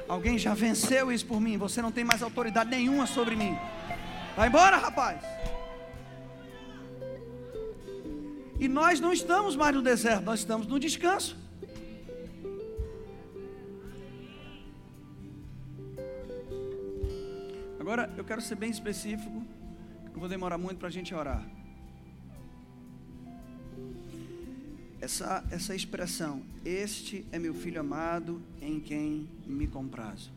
Alguém 0.08 0.38
já 0.38 0.54
venceu 0.54 1.10
isso 1.10 1.26
por 1.26 1.40
mim. 1.40 1.58
Você 1.58 1.82
não 1.82 1.90
tem 1.90 2.04
mais 2.04 2.22
autoridade 2.22 2.70
nenhuma 2.70 3.08
sobre 3.08 3.34
mim. 3.34 3.58
Vai 4.36 4.46
embora, 4.46 4.76
rapaz. 4.76 5.20
E 8.60 8.68
nós 8.68 9.00
não 9.00 9.12
estamos 9.12 9.56
mais 9.56 9.74
no 9.74 9.82
deserto, 9.82 10.22
nós 10.22 10.38
estamos 10.38 10.68
no 10.68 10.78
descanso. 10.78 11.47
Agora 17.88 18.12
eu 18.18 18.22
quero 18.22 18.42
ser 18.42 18.55
bem 18.55 18.68
específico, 18.70 19.42
não 20.12 20.20
vou 20.20 20.29
demorar 20.29 20.59
muito 20.59 20.77
para 20.77 20.88
a 20.88 20.90
gente 20.90 21.14
orar. 21.14 21.42
Essa, 25.01 25.42
essa 25.51 25.74
expressão, 25.74 26.42
este 26.66 27.24
é 27.33 27.38
meu 27.38 27.55
filho 27.55 27.81
amado 27.81 28.42
em 28.61 28.79
quem 28.79 29.27
me 29.46 29.66
comprazo. 29.66 30.31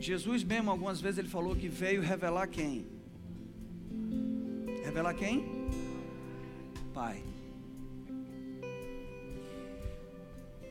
Jesus 0.00 0.42
mesmo, 0.42 0.70
algumas 0.70 1.02
vezes, 1.02 1.18
ele 1.18 1.28
falou 1.28 1.54
que 1.54 1.68
veio 1.68 2.00
revelar 2.00 2.46
quem? 2.46 2.86
Revelar 4.86 5.12
quem? 5.12 5.44
Pai. 6.94 7.22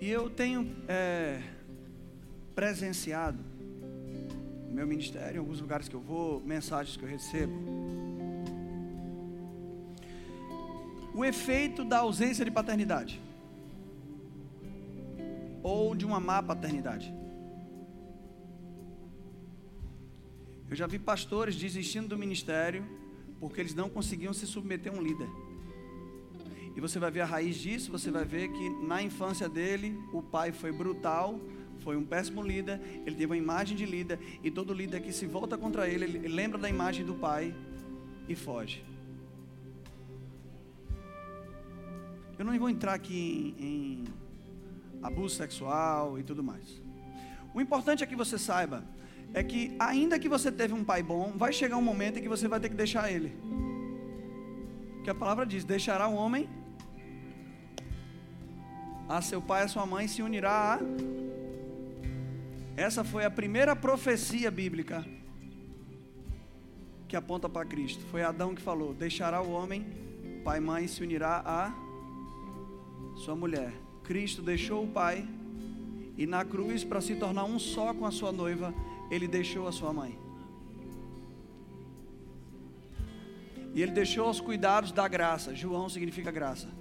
E 0.02 0.10
eu 0.10 0.28
tenho 0.28 0.76
é, 0.88 1.40
presenciado 2.56 3.57
meu 4.70 4.86
ministério, 4.86 5.36
em 5.36 5.40
alguns 5.40 5.62
lugares 5.62 5.88
que 5.88 5.96
eu 5.96 6.00
vou, 6.00 6.42
mensagens 6.42 6.98
que 6.98 7.04
eu 7.04 7.10
recebo, 7.10 7.54
o 11.14 11.26
efeito 11.26 11.84
da 11.84 12.00
ausência 12.00 12.46
de 12.46 12.52
paternidade 12.52 13.20
ou 15.64 15.96
de 15.96 16.06
uma 16.06 16.20
má 16.20 16.42
paternidade. 16.44 17.14
Eu 20.70 20.76
já 20.76 20.86
vi 20.86 21.00
pastores 21.00 21.56
desistindo 21.56 22.10
do 22.10 22.18
ministério 22.18 22.86
porque 23.40 23.62
eles 23.62 23.74
não 23.74 23.90
conseguiam 23.90 24.34
se 24.34 24.46
submeter 24.46 24.94
a 24.94 24.96
um 24.96 25.02
líder. 25.02 25.30
E 26.76 26.80
você 26.80 27.00
vai 27.00 27.10
ver 27.10 27.22
a 27.22 27.26
raiz 27.26 27.56
disso, 27.56 27.92
você 27.92 28.12
vai 28.12 28.24
ver 28.24 28.50
que 28.50 28.70
na 28.86 29.02
infância 29.02 29.50
dele, 29.50 30.00
o 30.14 30.22
pai 30.22 30.52
foi 30.52 30.72
brutal, 30.72 31.40
foi 31.88 31.96
um 31.96 32.04
péssimo 32.04 32.42
líder, 32.42 32.82
ele 33.06 33.16
teve 33.16 33.28
uma 33.28 33.38
imagem 33.38 33.74
de 33.78 33.86
líder, 33.86 34.20
e 34.44 34.52
todo 34.52 34.74
líder 34.74 35.00
que 35.02 35.14
se 35.14 35.26
volta 35.26 35.58
contra 35.58 35.88
ele, 35.88 36.04
ele 36.04 36.28
lembra 36.28 36.58
da 36.58 36.70
imagem 36.70 37.06
do 37.06 37.16
pai 37.16 37.56
e 38.28 38.36
foge. 38.36 38.84
Eu 42.38 42.44
não 42.44 42.60
vou 42.60 42.70
entrar 42.70 42.94
aqui 42.94 43.56
em, 43.58 43.64
em 43.68 44.04
abuso 45.02 45.38
sexual 45.38 46.20
e 46.20 46.24
tudo 46.24 46.44
mais. 46.44 46.84
O 47.54 47.62
importante 47.62 48.04
é 48.04 48.06
que 48.06 48.18
você 48.18 48.38
saiba 48.38 48.84
é 49.34 49.42
que 49.42 49.74
ainda 49.80 50.20
que 50.20 50.28
você 50.28 50.52
teve 50.52 50.74
um 50.74 50.84
pai 50.84 51.02
bom, 51.02 51.32
vai 51.38 51.54
chegar 51.54 51.78
um 51.78 51.82
momento 51.82 52.20
em 52.20 52.22
que 52.22 52.28
você 52.28 52.50
vai 52.50 52.60
ter 52.60 52.68
que 52.68 52.76
deixar 52.76 53.10
ele. 53.10 53.32
Que 55.06 55.10
a 55.10 55.16
palavra 55.16 55.46
diz: 55.46 55.64
deixará 55.64 56.06
o 56.10 56.16
homem 56.16 56.50
a 59.08 59.22
seu 59.22 59.42
pai 59.42 59.62
e 59.62 59.66
a 59.66 59.70
sua 59.70 59.86
mãe 59.86 60.06
se 60.06 60.22
unirá 60.22 60.74
a. 60.74 61.27
Essa 62.78 63.04
foi 63.04 63.26
a 63.26 63.32
primeira 63.32 63.76
profecia 63.76 64.52
bíblica 64.52 65.04
que 67.08 67.16
aponta 67.16 67.50
para 67.50 67.66
Cristo. 67.66 68.06
Foi 68.12 68.22
Adão 68.22 68.54
que 68.54 68.62
falou: 68.62 68.94
Deixará 68.94 69.42
o 69.42 69.52
homem, 69.52 69.84
pai 70.44 70.60
e 70.60 70.62
mãe, 70.62 70.88
se 70.88 71.02
unirá 71.02 71.42
a 71.44 71.74
sua 73.18 73.36
mulher. 73.36 73.74
Cristo 74.04 74.44
deixou 74.44 74.84
o 74.84 74.88
pai 74.88 75.28
e 76.16 76.28
na 76.28 76.46
cruz, 76.46 76.84
para 76.84 77.02
se 77.02 77.16
tornar 77.16 77.46
um 77.46 77.58
só 77.58 77.96
com 77.96 78.06
a 78.06 78.12
sua 78.12 78.32
noiva, 78.32 78.72
ele 79.10 79.28
deixou 79.28 79.68
a 79.68 79.72
sua 79.72 79.92
mãe. 79.92 80.18
E 83.74 83.82
ele 83.82 83.92
deixou 83.92 84.30
os 84.30 84.40
cuidados 84.40 84.92
da 84.92 85.08
graça. 85.08 85.56
João 85.56 85.90
significa 85.90 86.32
graça. 86.32 86.77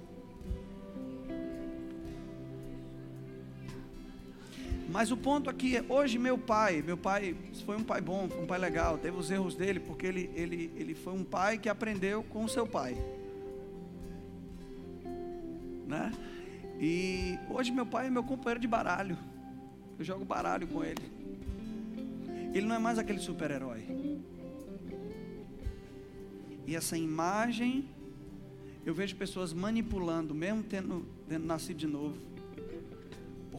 Mas 4.89 5.11
o 5.11 5.17
ponto 5.17 5.49
aqui 5.49 5.75
é, 5.75 5.85
hoje 5.89 6.17
meu 6.17 6.37
pai, 6.37 6.81
meu 6.81 6.97
pai 6.97 7.35
foi 7.65 7.75
um 7.75 7.83
pai 7.83 7.99
bom, 7.99 8.29
um 8.41 8.47
pai 8.47 8.57
legal, 8.57 8.97
teve 8.97 9.17
os 9.17 9.29
erros 9.29 9.53
dele, 9.53 9.79
porque 9.79 10.05
ele, 10.05 10.29
ele, 10.33 10.71
ele 10.75 10.95
foi 10.95 11.13
um 11.13 11.23
pai 11.23 11.57
que 11.57 11.67
aprendeu 11.67 12.23
com 12.23 12.45
o 12.45 12.49
seu 12.49 12.65
pai. 12.65 12.97
Né? 15.85 16.11
E 16.79 17.37
hoje 17.49 17.71
meu 17.71 17.85
pai 17.85 18.07
é 18.07 18.09
meu 18.09 18.23
companheiro 18.23 18.59
de 18.59 18.67
baralho. 18.67 19.17
Eu 19.99 20.05
jogo 20.05 20.23
baralho 20.23 20.67
com 20.67 20.83
ele. 20.83 21.03
Ele 22.53 22.65
não 22.65 22.75
é 22.75 22.79
mais 22.79 22.97
aquele 22.97 23.19
super-herói. 23.19 23.83
E 26.65 26.75
essa 26.75 26.97
imagem, 26.97 27.89
eu 28.85 28.93
vejo 28.93 29.15
pessoas 29.15 29.53
manipulando, 29.53 30.33
mesmo 30.33 30.63
tendo, 30.63 31.05
tendo 31.27 31.45
nascido 31.45 31.77
de 31.77 31.87
novo 31.87 32.36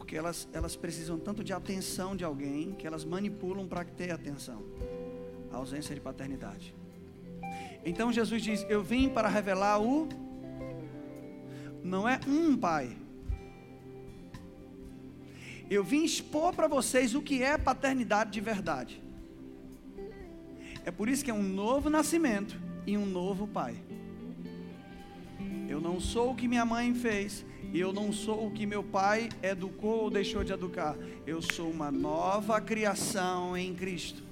porque 0.08 0.16
elas, 0.16 0.48
elas 0.54 0.74
precisam 0.74 1.18
tanto 1.18 1.44
de 1.44 1.52
atenção 1.52 2.16
de 2.16 2.24
alguém 2.24 2.72
que 2.72 2.86
elas 2.86 3.04
manipulam 3.04 3.68
para 3.68 3.84
ter 3.84 4.10
atenção. 4.10 4.64
A 5.52 5.56
ausência 5.58 5.94
de 5.94 6.00
paternidade. 6.00 6.74
Então 7.84 8.10
Jesus 8.10 8.42
diz: 8.42 8.64
Eu 8.70 8.82
vim 8.82 9.10
para 9.10 9.28
revelar 9.28 9.82
o. 9.82 10.08
Não 11.84 12.08
é 12.08 12.18
um 12.26 12.56
pai. 12.56 12.96
Eu 15.68 15.84
vim 15.84 16.04
expor 16.04 16.54
para 16.54 16.66
vocês 16.66 17.14
o 17.14 17.20
que 17.20 17.42
é 17.42 17.58
paternidade 17.58 18.30
de 18.30 18.40
verdade. 18.40 19.02
É 20.86 20.90
por 20.90 21.10
isso 21.10 21.22
que 21.22 21.30
é 21.30 21.34
um 21.34 21.42
novo 21.42 21.90
nascimento 21.90 22.58
e 22.86 22.96
um 22.96 23.04
novo 23.04 23.46
pai. 23.46 23.76
Eu 25.68 25.82
não 25.82 26.00
sou 26.00 26.30
o 26.30 26.34
que 26.34 26.48
minha 26.48 26.64
mãe 26.64 26.94
fez, 26.94 27.44
eu 27.74 27.92
não 27.92 28.12
sou 28.12 28.46
o 28.46 28.50
que 28.50 28.64
meu 28.64 28.82
pai 28.82 29.28
educou 29.42 30.04
ou 30.04 30.10
deixou 30.10 30.42
de 30.42 30.52
educar. 30.52 30.96
Eu 31.26 31.42
sou 31.42 31.70
uma 31.70 31.90
nova 31.90 32.60
criação 32.60 33.56
em 33.56 33.74
Cristo. 33.74 34.22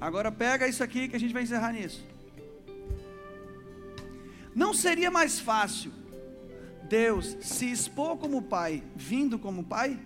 Agora 0.00 0.30
pega 0.30 0.68
isso 0.68 0.82
aqui 0.82 1.08
que 1.08 1.16
a 1.16 1.20
gente 1.20 1.32
vai 1.32 1.42
encerrar 1.42 1.72
nisso. 1.72 2.04
Não 4.54 4.72
seria 4.72 5.10
mais 5.10 5.40
fácil 5.40 5.92
Deus 6.88 7.36
se 7.40 7.70
expor 7.70 8.16
como 8.18 8.42
pai, 8.42 8.82
vindo 8.94 9.38
como 9.38 9.64
pai? 9.64 9.98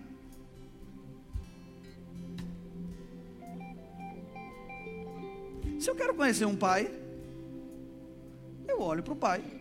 Se 5.79 5.91
eu 5.91 5.95
quero 5.95 6.15
conhecer 6.15 6.45
um 6.45 6.57
pai, 6.57 6.91
eu 8.67 8.81
olho 8.81 9.03
para 9.03 9.13
o 9.13 9.17
pai. 9.17 9.58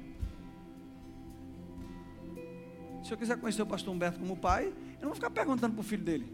Se 3.08 3.14
eu 3.14 3.18
quiser 3.18 3.38
conhecer 3.38 3.62
o 3.62 3.66
pastor 3.66 3.94
Humberto 3.94 4.20
como 4.20 4.36
pai, 4.36 4.66
eu 4.66 5.04
não 5.04 5.08
vou 5.08 5.16
ficar 5.16 5.30
perguntando 5.30 5.74
para 5.74 5.80
o 5.80 5.84
filho 5.84 6.04
dele. 6.04 6.30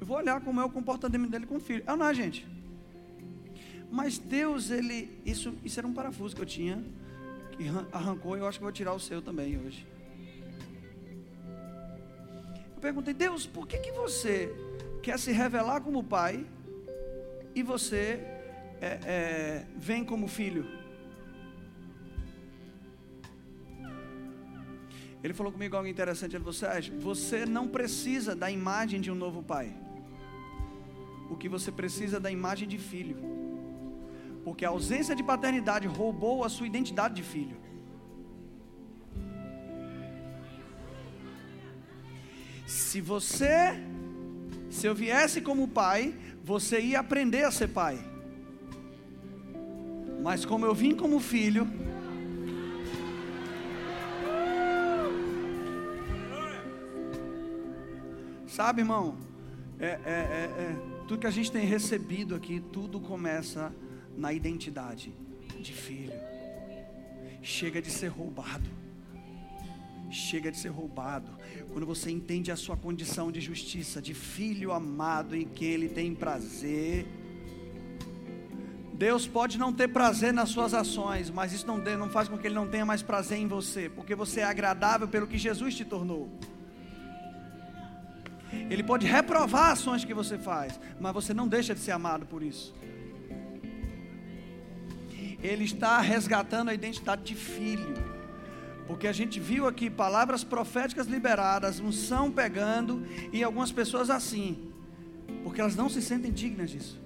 Eu 0.00 0.06
vou 0.06 0.16
olhar 0.16 0.40
como 0.40 0.58
é 0.58 0.64
o 0.64 0.70
comportamento 0.70 1.28
dele 1.28 1.44
com 1.44 1.56
o 1.56 1.60
filho. 1.60 1.84
Ah, 1.86 1.94
não, 1.94 2.06
é, 2.06 2.14
gente. 2.14 2.48
Mas 3.90 4.16
Deus, 4.16 4.70
ele. 4.70 5.20
Isso, 5.22 5.54
isso 5.62 5.78
era 5.78 5.86
um 5.86 5.92
parafuso 5.92 6.34
que 6.34 6.40
eu 6.40 6.46
tinha, 6.46 6.82
que 7.52 7.64
arrancou, 7.92 8.38
e 8.38 8.40
eu 8.40 8.48
acho 8.48 8.58
que 8.58 8.62
vou 8.62 8.72
tirar 8.72 8.94
o 8.94 8.98
seu 8.98 9.20
também 9.20 9.58
hoje. 9.58 9.86
Eu 12.74 12.80
perguntei, 12.80 13.12
Deus, 13.12 13.46
por 13.46 13.68
que, 13.68 13.76
que 13.76 13.92
você 13.92 14.50
quer 15.02 15.18
se 15.18 15.30
revelar 15.30 15.82
como 15.82 16.02
pai 16.02 16.46
e 17.54 17.62
você 17.62 18.18
é, 18.80 18.98
é, 19.04 19.66
vem 19.76 20.06
como 20.06 20.26
filho? 20.26 20.83
Ele 25.24 25.32
falou 25.32 25.50
comigo 25.50 25.74
algo 25.74 25.88
interessante. 25.88 26.32
Ele 26.36 26.44
falou: 26.44 26.52
Sérgio, 26.52 27.00
você 27.00 27.46
não 27.46 27.66
precisa 27.66 28.36
da 28.36 28.50
imagem 28.50 29.00
de 29.00 29.10
um 29.10 29.14
novo 29.14 29.42
pai. 29.42 29.74
O 31.30 31.36
que 31.36 31.48
você 31.48 31.72
precisa 31.72 32.18
é 32.18 32.20
da 32.20 32.30
imagem 32.30 32.68
de 32.68 32.76
filho. 32.76 33.16
Porque 34.44 34.66
a 34.66 34.68
ausência 34.68 35.16
de 35.16 35.22
paternidade 35.22 35.86
roubou 35.88 36.44
a 36.44 36.50
sua 36.50 36.66
identidade 36.66 37.14
de 37.14 37.22
filho. 37.22 37.56
Se 42.66 43.00
você, 43.00 43.80
se 44.68 44.86
eu 44.86 44.94
viesse 44.94 45.40
como 45.40 45.66
pai, 45.66 46.14
você 46.42 46.78
ia 46.80 47.00
aprender 47.00 47.44
a 47.44 47.50
ser 47.50 47.68
pai. 47.68 47.98
Mas 50.22 50.44
como 50.44 50.66
eu 50.66 50.74
vim 50.74 50.94
como 50.94 51.18
filho, 51.18 51.66
Sabe, 58.54 58.82
irmão, 58.82 59.16
é, 59.80 59.86
é, 59.86 59.90
é, 60.06 60.62
é, 60.62 60.76
tudo 61.08 61.18
que 61.18 61.26
a 61.26 61.30
gente 61.32 61.50
tem 61.50 61.66
recebido 61.66 62.36
aqui, 62.36 62.62
tudo 62.72 63.00
começa 63.00 63.74
na 64.16 64.32
identidade 64.32 65.12
de 65.58 65.72
filho. 65.72 66.12
Chega 67.42 67.82
de 67.82 67.90
ser 67.90 68.06
roubado. 68.06 68.70
Chega 70.08 70.52
de 70.52 70.56
ser 70.56 70.68
roubado. 70.68 71.32
Quando 71.72 71.84
você 71.84 72.12
entende 72.12 72.52
a 72.52 72.56
sua 72.56 72.76
condição 72.76 73.32
de 73.32 73.40
justiça, 73.40 74.00
de 74.00 74.14
filho 74.14 74.70
amado 74.70 75.34
em 75.34 75.48
quem 75.48 75.70
Ele 75.70 75.88
tem 75.88 76.14
prazer. 76.14 77.08
Deus 78.92 79.26
pode 79.26 79.58
não 79.58 79.72
ter 79.72 79.88
prazer 79.88 80.32
nas 80.32 80.50
suas 80.50 80.74
ações, 80.74 81.28
mas 81.28 81.52
isso 81.52 81.66
não, 81.66 81.78
não 81.78 82.08
faz 82.08 82.28
com 82.28 82.38
que 82.38 82.46
Ele 82.46 82.54
não 82.54 82.68
tenha 82.68 82.86
mais 82.86 83.02
prazer 83.02 83.36
em 83.36 83.48
você, 83.48 83.88
porque 83.88 84.14
você 84.14 84.42
é 84.42 84.44
agradável 84.44 85.08
pelo 85.08 85.26
que 85.26 85.38
Jesus 85.38 85.74
te 85.74 85.84
tornou. 85.84 86.30
Ele 88.70 88.82
pode 88.82 89.06
reprovar 89.06 89.70
ações 89.70 90.04
que 90.04 90.14
você 90.14 90.38
faz, 90.38 90.78
mas 91.00 91.12
você 91.12 91.34
não 91.34 91.46
deixa 91.46 91.74
de 91.74 91.80
ser 91.80 91.92
amado 91.92 92.26
por 92.26 92.42
isso. 92.42 92.74
Ele 95.42 95.64
está 95.64 96.00
resgatando 96.00 96.70
a 96.70 96.74
identidade 96.74 97.22
de 97.22 97.34
filho. 97.34 97.94
Porque 98.86 99.06
a 99.06 99.12
gente 99.12 99.40
viu 99.40 99.66
aqui 99.66 99.88
palavras 99.88 100.44
proféticas 100.44 101.06
liberadas, 101.06 101.80
unção 101.80 102.30
pegando, 102.30 103.06
e 103.32 103.42
algumas 103.42 103.72
pessoas 103.72 104.10
assim, 104.10 104.70
porque 105.42 105.60
elas 105.60 105.74
não 105.74 105.88
se 105.88 106.02
sentem 106.02 106.30
dignas 106.30 106.70
disso. 106.70 107.00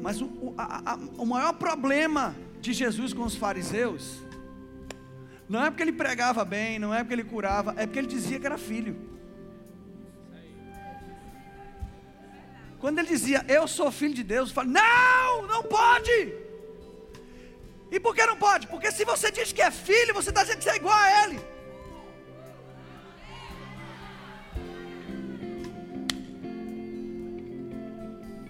Mas 0.00 0.22
o, 0.22 0.26
o, 0.26 0.54
a, 0.56 0.92
a, 0.92 0.96
o 1.18 1.26
maior 1.26 1.52
problema 1.52 2.34
de 2.60 2.72
Jesus 2.72 3.12
com 3.12 3.24
os 3.24 3.34
fariseus 3.34 4.22
não 5.48 5.64
é 5.64 5.70
porque 5.70 5.82
ele 5.82 5.92
pregava 5.92 6.44
bem, 6.44 6.78
não 6.78 6.92
é 6.92 6.98
porque 6.98 7.14
ele 7.14 7.24
curava, 7.24 7.74
é 7.76 7.86
porque 7.86 7.98
ele 7.98 8.06
dizia 8.06 8.38
que 8.38 8.46
era 8.46 8.58
filho. 8.58 8.96
Quando 12.78 12.98
ele 12.98 13.08
dizia, 13.08 13.44
eu 13.48 13.66
sou 13.66 13.90
filho 13.90 14.14
de 14.14 14.22
Deus, 14.22 14.50
eu 14.50 14.54
falo, 14.54 14.70
não, 14.70 15.46
não 15.46 15.62
pode. 15.62 16.34
E 17.90 17.98
por 17.98 18.14
que 18.14 18.24
não 18.26 18.36
pode? 18.36 18.66
Porque 18.66 18.92
se 18.92 19.04
você 19.04 19.30
diz 19.30 19.50
que 19.50 19.62
é 19.62 19.70
filho, 19.70 20.14
você 20.14 20.28
está 20.28 20.42
dizendo 20.42 20.58
que 20.58 20.64
você 20.64 20.70
é 20.70 20.76
igual 20.76 20.96
a 20.96 21.24
ele. 21.24 21.40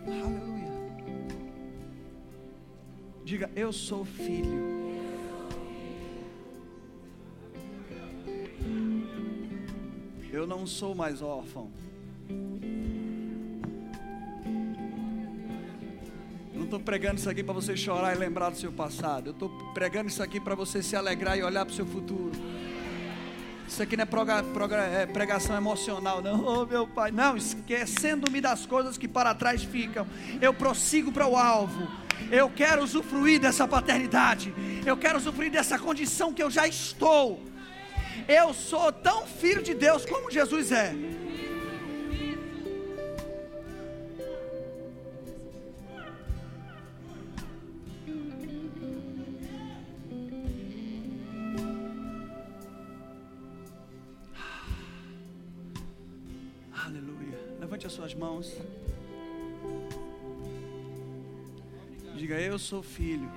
Aleluia. 0.05 0.72
Diga, 3.24 3.51
eu 3.55 3.72
sou 3.72 4.05
filho. 4.05 4.88
Eu 10.30 10.46
não 10.46 10.66
sou 10.66 10.94
mais 10.94 11.22
órfão. 11.22 11.70
Eu 16.52 16.58
não 16.58 16.64
estou 16.64 16.80
pregando 16.80 17.18
isso 17.18 17.30
aqui 17.30 17.42
para 17.42 17.54
você 17.54 17.74
chorar 17.74 18.14
e 18.14 18.18
lembrar 18.18 18.50
do 18.50 18.56
seu 18.58 18.70
passado. 18.70 19.28
Eu 19.28 19.32
estou 19.32 19.48
pregando 19.72 20.08
isso 20.08 20.22
aqui 20.22 20.38
para 20.38 20.54
você 20.54 20.82
se 20.82 20.94
alegrar 20.94 21.38
e 21.38 21.42
olhar 21.42 21.64
para 21.64 21.72
o 21.72 21.74
seu 21.74 21.86
futuro. 21.86 22.32
Isso 23.66 23.82
aqui 23.82 23.96
não 23.96 24.04
é, 24.04 25.02
é 25.02 25.06
pregação 25.06 25.56
emocional, 25.56 26.20
não, 26.20 26.44
oh, 26.44 26.66
meu 26.66 26.86
pai. 26.86 27.10
Não, 27.10 27.36
esquecendo-me 27.36 28.40
das 28.40 28.66
coisas 28.66 28.98
que 28.98 29.08
para 29.08 29.34
trás 29.34 29.62
ficam, 29.62 30.06
eu 30.40 30.52
prossigo 30.52 31.10
para 31.10 31.26
o 31.26 31.36
alvo. 31.36 31.88
Eu 32.30 32.50
quero 32.50 32.82
usufruir 32.82 33.40
dessa 33.40 33.66
paternidade. 33.66 34.52
Eu 34.84 34.96
quero 34.96 35.16
usufruir 35.18 35.50
dessa 35.50 35.78
condição 35.78 36.34
que 36.34 36.42
eu 36.42 36.50
já 36.50 36.66
estou. 36.66 37.42
Eu 38.26 38.52
sou 38.54 38.90
tão 38.90 39.26
filho 39.26 39.62
de 39.62 39.74
Deus 39.74 40.04
como 40.04 40.30
Jesus 40.30 40.72
é. 40.72 40.94
Aleluia. 56.84 57.38
Levante 57.60 57.86
as 57.86 57.92
suas 57.92 58.14
mãos. 58.14 58.56
Diga, 62.16 62.40
eu 62.40 62.58
sou 62.58 62.82
filho. 62.82 63.30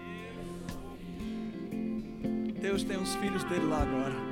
Deus 2.60 2.84
tem 2.84 2.98
uns 2.98 3.16
filhos 3.16 3.44
dele 3.44 3.66
lá 3.66 3.82
agora. 3.82 4.31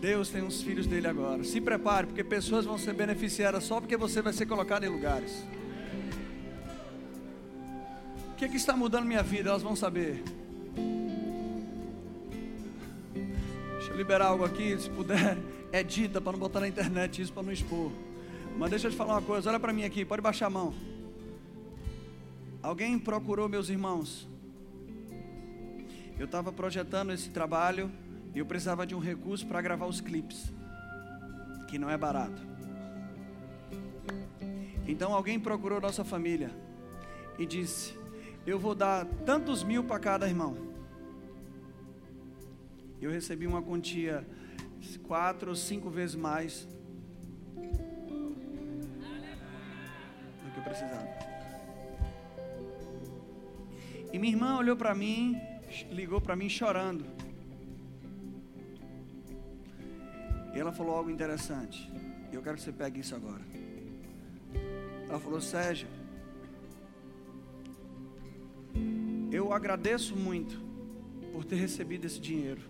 Deus 0.00 0.28
tem 0.28 0.42
uns 0.42 0.62
filhos 0.62 0.86
dele 0.86 1.08
agora. 1.08 1.42
Se 1.42 1.60
prepare, 1.60 2.06
porque 2.06 2.22
pessoas 2.22 2.64
vão 2.64 2.78
ser 2.78 2.94
beneficiadas 2.94 3.64
só 3.64 3.80
porque 3.80 3.96
você 3.96 4.22
vai 4.22 4.32
ser 4.32 4.46
colocado 4.46 4.84
em 4.84 4.88
lugares. 4.88 5.44
O 8.30 8.34
que, 8.36 8.44
é 8.44 8.48
que 8.48 8.56
está 8.56 8.76
mudando 8.76 9.04
minha 9.04 9.22
vida? 9.22 9.50
Elas 9.50 9.62
vão 9.62 9.74
saber. 9.74 10.22
Deixa 13.72 13.90
eu 13.90 13.96
liberar 13.96 14.26
algo 14.26 14.44
aqui, 14.44 14.78
se 14.78 14.88
puder, 14.88 15.36
edita 15.72 16.20
para 16.20 16.32
não 16.32 16.38
botar 16.38 16.60
na 16.60 16.68
internet 16.68 17.20
isso 17.20 17.32
para 17.32 17.42
não 17.42 17.52
expor. 17.52 17.90
Mas 18.56 18.70
deixa 18.70 18.86
eu 18.86 18.92
te 18.92 18.96
falar 18.96 19.14
uma 19.14 19.22
coisa, 19.22 19.50
olha 19.50 19.58
para 19.58 19.72
mim 19.72 19.82
aqui, 19.82 20.04
pode 20.04 20.22
baixar 20.22 20.46
a 20.46 20.50
mão. 20.50 20.72
Alguém 22.62 22.96
procurou 22.98 23.48
meus 23.48 23.68
irmãos? 23.68 24.28
Eu 26.16 26.26
estava 26.26 26.52
projetando 26.52 27.12
esse 27.12 27.30
trabalho 27.30 27.90
e 28.38 28.40
eu 28.40 28.46
precisava 28.46 28.86
de 28.86 28.94
um 28.94 29.00
recurso 29.00 29.44
para 29.48 29.60
gravar 29.60 29.86
os 29.86 30.00
clipes, 30.00 30.52
que 31.66 31.76
não 31.76 31.90
é 31.90 31.98
barato. 31.98 32.40
Então 34.86 35.12
alguém 35.12 35.40
procurou 35.40 35.80
nossa 35.80 36.04
família 36.04 36.52
e 37.36 37.44
disse: 37.44 37.98
Eu 38.46 38.56
vou 38.56 38.76
dar 38.76 39.04
tantos 39.26 39.64
mil 39.64 39.82
para 39.82 39.98
cada 39.98 40.28
irmão. 40.28 40.56
Eu 43.02 43.10
recebi 43.10 43.44
uma 43.44 43.60
quantia 43.60 44.24
quatro 45.02 45.50
ou 45.50 45.56
cinco 45.56 45.90
vezes 45.90 46.14
mais 46.14 46.64
do 50.44 50.52
que 50.52 50.58
eu 50.58 50.62
precisava. 50.62 51.08
E 54.12 54.18
minha 54.20 54.32
irmã 54.32 54.56
olhou 54.58 54.76
para 54.76 54.94
mim, 54.94 55.36
ligou 55.90 56.20
para 56.20 56.36
mim 56.36 56.48
chorando. 56.48 57.18
E 60.54 60.58
ela 60.58 60.72
falou 60.72 60.94
algo 60.94 61.10
interessante. 61.10 61.90
Eu 62.32 62.42
quero 62.42 62.56
que 62.56 62.62
você 62.62 62.72
pegue 62.72 63.00
isso 63.00 63.14
agora. 63.14 63.42
Ela 65.08 65.18
falou: 65.18 65.40
Sérgio, 65.40 65.88
eu 69.30 69.52
agradeço 69.52 70.16
muito 70.16 70.60
por 71.32 71.44
ter 71.44 71.56
recebido 71.56 72.04
esse 72.06 72.20
dinheiro. 72.20 72.62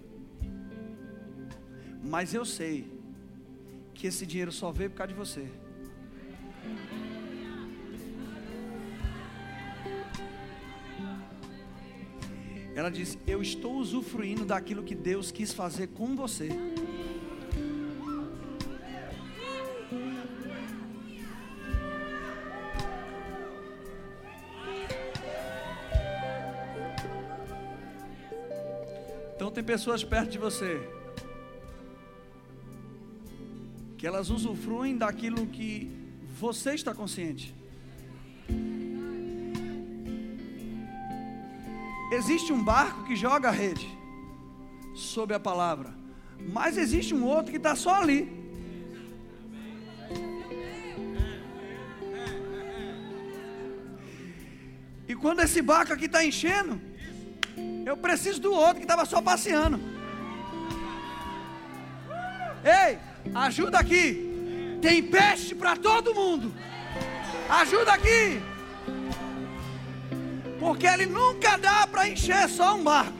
Mas 2.03 2.33
eu 2.33 2.45
sei 2.45 2.91
que 3.95 4.07
esse 4.07 4.25
dinheiro 4.25 4.53
só 4.53 4.71
veio 4.71 4.91
por 4.91 4.97
causa 4.97 5.13
de 5.13 5.19
você. 5.19 5.49
Ela 12.75 12.91
disse: 12.91 13.19
Eu 13.27 13.43
estou 13.43 13.77
usufruindo 13.77 14.45
daquilo 14.45 14.85
que 14.85 14.95
Deus 14.95 15.33
quis 15.33 15.53
fazer 15.53 15.89
com 15.89 16.15
você. 16.15 16.49
Pessoas 29.69 30.03
perto 30.03 30.31
de 30.31 30.39
você 30.39 30.73
que 33.99 34.07
elas 34.07 34.31
usufruem 34.31 34.97
daquilo 34.97 35.47
que 35.57 35.71
você 36.41 36.71
está 36.73 36.95
consciente. 36.95 37.55
Existe 42.19 42.51
um 42.51 42.65
barco 42.65 43.05
que 43.05 43.15
joga 43.15 43.49
a 43.51 43.51
rede 43.51 43.87
sob 44.95 45.35
a 45.35 45.41
palavra, 45.51 45.93
mas 46.57 46.79
existe 46.79 47.15
um 47.15 47.25
outro 47.27 47.51
que 47.51 47.59
está 47.59 47.77
só 47.77 47.97
ali. 48.03 48.21
E 55.07 55.15
quando 55.15 55.41
esse 55.41 55.61
barco 55.61 55.93
aqui 55.93 56.07
está 56.07 56.25
enchendo, 56.25 56.88
eu 57.89 57.97
preciso 57.97 58.39
do 58.39 58.53
outro 58.53 58.77
que 58.77 58.83
estava 58.83 59.07
só 59.07 59.23
passeando. 59.23 59.81
Ei, 62.63 62.99
ajuda 63.35 63.79
aqui. 63.79 64.79
Tem 64.83 65.03
peixe 65.03 65.55
para 65.55 65.75
todo 65.75 66.15
mundo. 66.15 66.53
Ajuda 67.49 67.95
aqui. 67.95 68.43
Porque 70.61 70.87
ele 70.87 71.07
nunca 71.07 71.57
dá 71.57 71.87
para 71.87 72.07
encher 72.07 72.47
só 72.51 72.75
um 72.75 72.85
barco. 72.85 73.17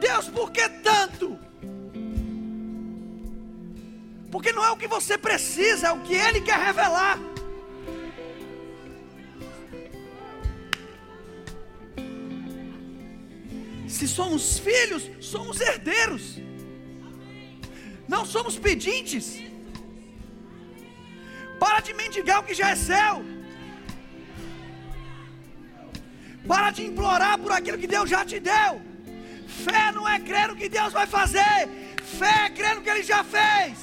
Deus, 0.00 0.28
por 0.28 0.50
que 0.50 0.66
tanto? 0.68 1.38
Porque 4.30 4.50
não 4.50 4.64
é 4.64 4.70
o 4.70 4.78
que 4.78 4.88
você 4.88 5.18
precisa, 5.18 5.88
é 5.88 5.92
o 5.92 6.00
que 6.00 6.14
Ele 6.14 6.40
quer 6.40 6.58
revelar. 6.58 7.18
Se 14.02 14.08
somos 14.08 14.58
filhos, 14.58 15.02
somos 15.20 15.60
herdeiros. 15.60 16.24
Não 18.08 18.26
somos 18.26 18.58
pedintes. 18.58 19.26
Para 21.60 21.78
de 21.78 21.94
mendigar 21.94 22.40
o 22.40 22.42
que 22.42 22.52
já 22.52 22.70
é 22.70 22.74
seu. 22.74 23.24
Para 26.48 26.72
de 26.72 26.82
implorar 26.86 27.38
por 27.38 27.52
aquilo 27.52 27.78
que 27.78 27.86
Deus 27.86 28.10
já 28.10 28.24
te 28.24 28.40
deu. 28.40 28.72
Fé 29.46 29.92
não 29.92 30.08
é 30.08 30.18
crer 30.18 30.48
no 30.48 30.56
que 30.56 30.68
Deus 30.68 30.92
vai 30.92 31.06
fazer. 31.06 31.60
Fé 32.18 32.46
é 32.46 32.50
crer 32.50 32.74
no 32.74 32.82
que 32.82 32.90
Ele 32.90 33.04
já 33.04 33.22
fez. 33.22 33.78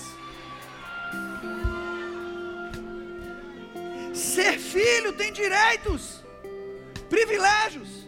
Ser 4.14 4.60
filho 4.60 5.14
tem 5.14 5.32
direitos, 5.32 6.22
privilégios. 7.10 7.99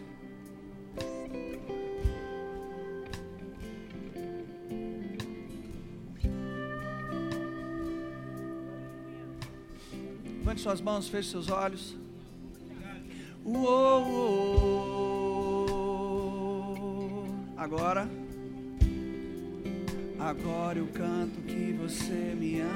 Levante 10.52 10.64
suas 10.64 10.82
mãos, 10.82 11.08
feche 11.08 11.30
seus 11.30 11.48
olhos. 11.48 11.96
Uou, 13.42 14.06
uou. 15.66 17.24
Agora, 17.56 18.06
agora 20.20 20.78
eu 20.78 20.88
canto 20.88 21.40
que 21.40 21.72
você 21.72 22.36
me 22.38 22.60
ama. 22.60 22.70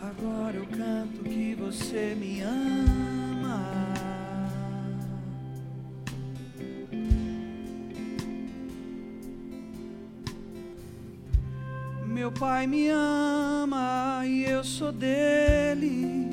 Agora 0.00 0.56
eu 0.56 0.66
canto 0.68 1.22
que 1.22 1.54
você 1.54 2.14
me 2.18 2.40
ama. 2.40 3.25
Pai 12.38 12.66
me 12.66 12.88
ama 12.90 14.22
e 14.26 14.44
eu 14.44 14.62
sou 14.62 14.92
dele 14.92 16.28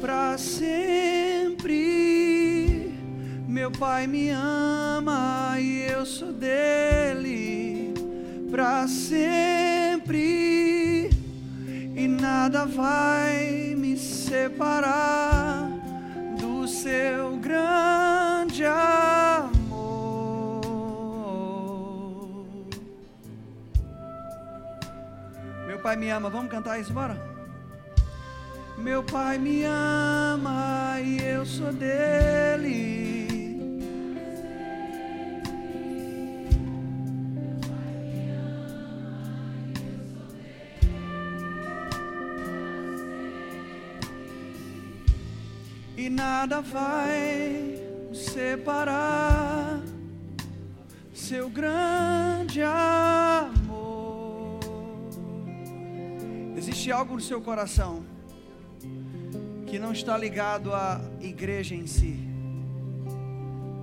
para 0.00 0.36
sempre. 0.36 1.78
Meu 3.46 3.70
pai 3.70 4.08
me 4.08 4.30
ama 4.30 5.56
e 5.60 5.82
eu 5.82 6.04
sou 6.04 6.32
dele 6.32 7.94
para 8.50 8.88
sempre. 8.88 10.18
E 11.94 12.08
nada 12.08 12.64
vai 12.66 13.74
me 13.76 13.96
separar 13.96 15.70
do 16.40 16.66
seu 16.66 17.29
pai 25.90 25.96
me 25.96 26.08
ama, 26.08 26.30
vamos 26.30 26.52
cantar 26.52 26.78
isso, 26.78 26.92
bora? 26.92 27.16
Meu 28.78 29.02
pai 29.02 29.38
me 29.38 29.64
ama 29.64 31.00
e 31.00 31.20
eu 31.20 31.44
sou 31.44 31.72
dele. 31.72 33.18
E 45.96 46.08
nada 46.08 46.60
vai 46.60 47.80
separar 48.14 49.80
seu 51.12 51.50
grande 51.50 52.62
amor. 52.62 53.49
Existe 56.80 56.92
algo 56.92 57.14
no 57.14 57.20
seu 57.20 57.42
coração 57.42 58.02
que 59.66 59.78
não 59.78 59.92
está 59.92 60.16
ligado 60.16 60.72
à 60.72 60.98
igreja 61.20 61.74
em 61.74 61.86
si, 61.86 62.18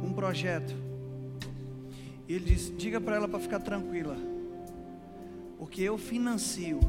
um 0.03 0.11
projeto. 0.13 0.73
E 2.27 2.33
ele 2.33 2.45
diz: 2.45 2.75
diga 2.75 2.99
para 2.99 3.17
ela 3.17 3.27
para 3.27 3.39
ficar 3.39 3.59
tranquila, 3.59 4.17
porque 5.59 5.83
eu 5.83 5.95
financio 5.95 6.79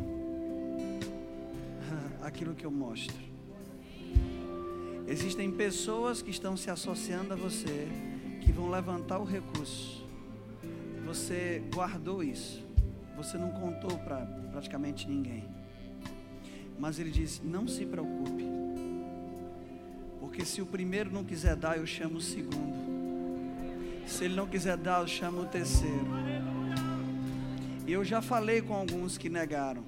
aquilo 2.24 2.54
que 2.54 2.64
eu 2.64 2.70
mostro. 2.70 3.14
Existem 5.06 5.50
pessoas 5.50 6.22
que 6.22 6.30
estão 6.30 6.56
se 6.56 6.70
associando 6.70 7.34
a 7.34 7.36
você, 7.36 7.86
que 8.40 8.50
vão 8.50 8.70
levantar 8.70 9.18
o 9.18 9.24
recurso. 9.24 10.08
Você 11.04 11.62
guardou 11.70 12.24
isso, 12.24 12.64
você 13.14 13.36
não 13.36 13.50
contou 13.50 13.98
para 13.98 14.24
praticamente 14.50 15.06
ninguém. 15.06 15.57
Mas 16.78 16.98
ele 16.98 17.10
diz: 17.10 17.40
não 17.42 17.66
se 17.66 17.84
preocupe, 17.84 18.44
porque 20.20 20.44
se 20.44 20.62
o 20.62 20.66
primeiro 20.66 21.10
não 21.10 21.24
quiser 21.24 21.56
dar, 21.56 21.76
eu 21.76 21.86
chamo 21.86 22.18
o 22.18 22.20
segundo. 22.20 22.78
Se 24.06 24.24
ele 24.24 24.34
não 24.34 24.46
quiser 24.46 24.76
dar, 24.76 25.02
eu 25.02 25.06
chamo 25.06 25.42
o 25.42 25.46
terceiro. 25.46 26.06
Eu 27.86 28.04
já 28.04 28.22
falei 28.22 28.62
com 28.62 28.74
alguns 28.74 29.18
que 29.18 29.28
negaram, 29.28 29.82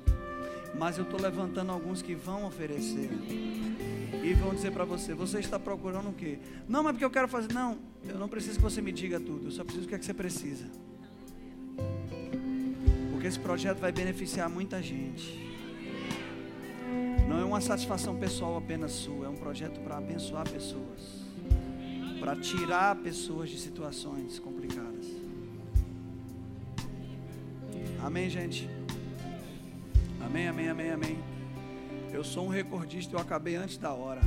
mas 0.78 0.98
eu 0.98 1.04
estou 1.04 1.20
levantando 1.20 1.70
alguns 1.70 2.02
que 2.02 2.14
vão 2.14 2.46
oferecer. 2.46 3.10
E 4.22 4.34
vão 4.34 4.54
dizer 4.54 4.72
para 4.72 4.84
você: 4.84 5.14
Você 5.14 5.38
está 5.38 5.58
procurando 5.58 6.10
o 6.10 6.12
quê? 6.12 6.38
Não, 6.68 6.82
mas 6.82 6.92
porque 6.92 7.04
eu 7.04 7.10
quero 7.10 7.28
fazer. 7.28 7.52
Não, 7.52 7.78
eu 8.04 8.18
não 8.18 8.28
preciso 8.28 8.56
que 8.56 8.62
você 8.62 8.82
me 8.82 8.92
diga 8.92 9.18
tudo. 9.18 9.46
Eu 9.46 9.50
só 9.50 9.64
preciso 9.64 9.86
do 9.86 9.88
que 9.88 9.94
é 9.94 9.98
que 9.98 10.04
você 10.04 10.14
precisa. 10.14 10.66
Porque 13.12 13.26
esse 13.26 13.38
projeto 13.38 13.78
vai 13.78 13.92
beneficiar 13.92 14.48
muita 14.48 14.82
gente. 14.82 15.49
Não 17.30 17.38
é 17.38 17.44
uma 17.44 17.60
satisfação 17.60 18.16
pessoal 18.16 18.56
apenas 18.56 18.90
sua. 18.90 19.26
É 19.26 19.28
um 19.28 19.36
projeto 19.36 19.78
para 19.82 19.98
abençoar 19.98 20.50
pessoas. 20.50 21.22
Para 22.18 22.34
tirar 22.34 22.96
pessoas 22.96 23.48
de 23.48 23.56
situações 23.56 24.40
complicadas. 24.40 25.06
Amém, 28.02 28.28
gente? 28.28 28.68
Amém, 30.20 30.48
amém, 30.48 30.70
amém, 30.70 30.90
amém. 30.90 31.18
Eu 32.12 32.24
sou 32.24 32.46
um 32.46 32.48
recordista, 32.48 33.14
eu 33.14 33.20
acabei 33.20 33.54
antes 33.54 33.78
da 33.78 33.92
hora. 33.92 34.22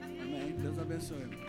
Amém. 0.00 0.56
Deus 0.62 0.78
abençoe. 0.78 1.47